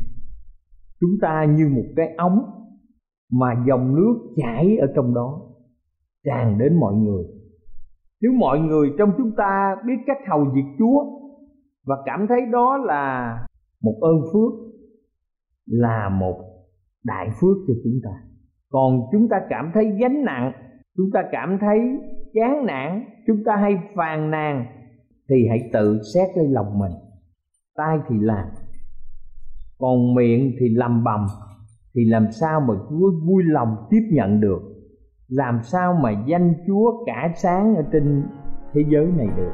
Chúng 1.00 1.10
ta 1.22 1.44
như 1.44 1.68
một 1.68 1.84
cái 1.96 2.14
ống 2.18 2.38
mà 3.32 3.64
dòng 3.66 3.94
nước 3.94 4.14
chảy 4.36 4.76
ở 4.76 4.86
trong 4.96 5.14
đó, 5.14 5.40
tràn 6.24 6.58
đến 6.58 6.80
mọi 6.80 6.94
người. 6.94 7.24
Nếu 8.20 8.32
mọi 8.32 8.58
người 8.58 8.92
trong 8.98 9.12
chúng 9.18 9.32
ta 9.36 9.76
biết 9.86 9.96
cách 10.06 10.18
hầu 10.28 10.44
việc 10.54 10.64
chúa 10.78 11.04
và 11.86 11.96
cảm 12.06 12.26
thấy 12.28 12.40
đó 12.52 12.76
là 12.76 13.36
một 13.82 13.98
ơn 14.00 14.20
phước, 14.32 14.52
là 15.66 16.08
một 16.08 16.40
đại 17.04 17.28
phước 17.40 17.56
cho 17.66 17.74
chúng 17.84 18.00
ta. 18.04 18.10
Còn 18.70 19.00
chúng 19.12 19.28
ta 19.28 19.36
cảm 19.48 19.70
thấy 19.74 19.84
gánh 20.00 20.24
nặng, 20.24 20.52
chúng 20.96 21.10
ta 21.12 21.22
cảm 21.32 21.58
thấy 21.60 21.78
chán 22.34 22.66
nản, 22.66 23.04
chúng 23.26 23.44
ta 23.44 23.56
hay 23.56 23.78
phàn 23.94 24.30
nàn, 24.30 24.66
thì 25.28 25.46
hãy 25.48 25.70
tự 25.72 26.00
xét 26.14 26.28
lấy 26.36 26.48
lòng 26.48 26.78
mình. 26.78 26.92
Tai 27.76 27.98
thì 28.08 28.16
làm, 28.20 28.44
còn 29.78 30.14
miệng 30.14 30.52
thì 30.60 30.68
lầm 30.68 31.04
bầm, 31.04 31.26
thì 31.94 32.04
làm 32.04 32.26
sao 32.32 32.60
mà 32.60 32.74
chúa 32.90 33.10
vui 33.26 33.42
lòng 33.46 33.76
tiếp 33.90 34.02
nhận 34.12 34.40
được? 34.40 34.60
Làm 35.28 35.60
sao 35.62 35.94
mà 36.02 36.10
danh 36.26 36.54
chúa 36.66 37.04
cả 37.06 37.32
sáng 37.36 37.76
ở 37.76 37.82
trên 37.92 38.22
thế 38.72 38.84
giới 38.88 39.06
này 39.16 39.28
được? 39.36 39.52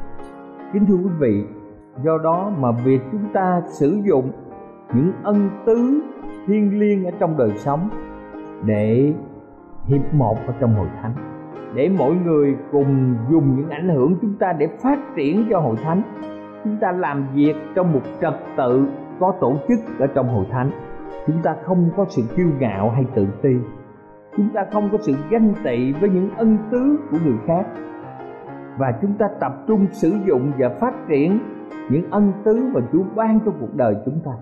Kính 0.72 0.86
thưa 0.86 0.96
quý 0.96 1.10
vị, 1.18 1.42
do 2.04 2.18
đó 2.24 2.52
mà 2.58 2.72
việc 2.84 3.00
chúng 3.12 3.32
ta 3.34 3.62
sử 3.66 3.98
dụng 4.08 4.32
những 4.94 5.12
ân 5.22 5.50
tứ 5.66 6.02
thiêng 6.46 6.78
liêng 6.80 7.04
ở 7.04 7.10
trong 7.18 7.36
đời 7.36 7.50
sống 7.56 7.88
để 8.66 9.12
hiệp 9.86 10.14
một 10.14 10.36
ở 10.46 10.54
trong 10.60 10.74
hội 10.74 10.88
thánh 11.02 11.39
để 11.74 11.90
mỗi 11.98 12.14
người 12.14 12.56
cùng 12.72 13.16
dùng 13.30 13.56
những 13.56 13.70
ảnh 13.70 13.88
hưởng 13.88 14.16
chúng 14.22 14.34
ta 14.34 14.52
để 14.52 14.68
phát 14.82 14.98
triển 15.16 15.46
cho 15.50 15.60
hội 15.60 15.76
thánh. 15.84 16.02
Chúng 16.64 16.76
ta 16.80 16.92
làm 16.92 17.26
việc 17.34 17.54
trong 17.74 17.92
một 17.92 18.00
trật 18.20 18.34
tự 18.56 18.86
có 19.20 19.32
tổ 19.40 19.54
chức 19.68 19.78
ở 19.98 20.06
trong 20.06 20.28
hội 20.28 20.46
thánh. 20.50 20.70
Chúng 21.26 21.36
ta 21.42 21.56
không 21.64 21.90
có 21.96 22.04
sự 22.08 22.22
kiêu 22.36 22.46
ngạo 22.58 22.90
hay 22.90 23.04
tự 23.14 23.26
ti. 23.42 23.54
Chúng 24.36 24.48
ta 24.54 24.66
không 24.72 24.88
có 24.92 24.98
sự 25.00 25.14
ganh 25.30 25.52
tị 25.64 25.92
với 25.92 26.10
những 26.10 26.30
ân 26.36 26.58
tứ 26.70 26.96
của 27.10 27.18
người 27.24 27.38
khác. 27.46 27.66
Và 28.78 28.92
chúng 29.02 29.12
ta 29.18 29.26
tập 29.40 29.52
trung 29.68 29.86
sử 29.92 30.12
dụng 30.26 30.52
và 30.58 30.68
phát 30.68 30.94
triển 31.08 31.38
những 31.90 32.10
ân 32.10 32.32
tứ 32.44 32.70
mà 32.74 32.80
Chúa 32.92 33.02
ban 33.14 33.40
cho 33.44 33.52
cuộc 33.60 33.74
đời 33.74 33.94
chúng 34.04 34.20
ta. 34.24 34.32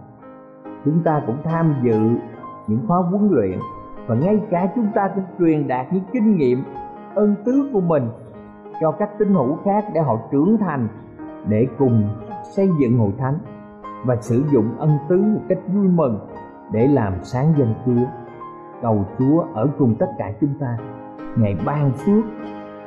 Chúng 0.84 1.02
ta 1.04 1.22
cũng 1.26 1.36
tham 1.44 1.74
dự 1.82 2.00
những 2.66 2.80
khóa 2.86 2.98
huấn 3.10 3.28
luyện 3.30 3.58
và 4.06 4.14
ngay 4.14 4.40
cả 4.50 4.68
chúng 4.74 4.86
ta 4.94 5.08
cũng 5.14 5.24
truyền 5.38 5.68
đạt 5.68 5.86
những 5.92 6.04
kinh 6.12 6.36
nghiệm 6.36 6.58
ân 7.14 7.34
tứ 7.44 7.70
của 7.72 7.80
mình 7.80 8.08
cho 8.80 8.92
các 8.92 9.10
tín 9.18 9.34
hữu 9.34 9.56
khác 9.64 9.84
để 9.94 10.00
họ 10.00 10.18
trưởng 10.32 10.58
thành 10.58 10.88
để 11.48 11.66
cùng 11.78 12.08
xây 12.56 12.70
dựng 12.80 12.98
hội 12.98 13.12
thánh 13.18 13.38
và 14.04 14.16
sử 14.16 14.42
dụng 14.52 14.78
ân 14.78 14.90
tứ 15.08 15.16
một 15.16 15.40
cách 15.48 15.58
vui 15.74 15.88
mừng 15.88 16.18
để 16.72 16.86
làm 16.86 17.12
sáng 17.22 17.52
danh 17.58 17.74
Chúa. 17.86 18.06
Cầu 18.82 19.04
Chúa 19.18 19.44
ở 19.54 19.68
cùng 19.78 19.94
tất 19.98 20.08
cả 20.18 20.32
chúng 20.40 20.54
ta, 20.60 20.78
ngày 21.36 21.56
ban 21.66 21.90
phước 21.92 22.24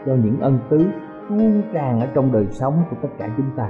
cho 0.05 0.15
những 0.23 0.39
ân 0.39 0.59
tứ 0.69 0.85
tuôn 1.29 1.61
tràn 1.73 1.99
ở 1.99 2.07
trong 2.13 2.31
đời 2.31 2.47
sống 2.51 2.73
của 2.89 2.95
tất 3.01 3.09
cả 3.17 3.29
chúng 3.37 3.49
ta. 3.55 3.69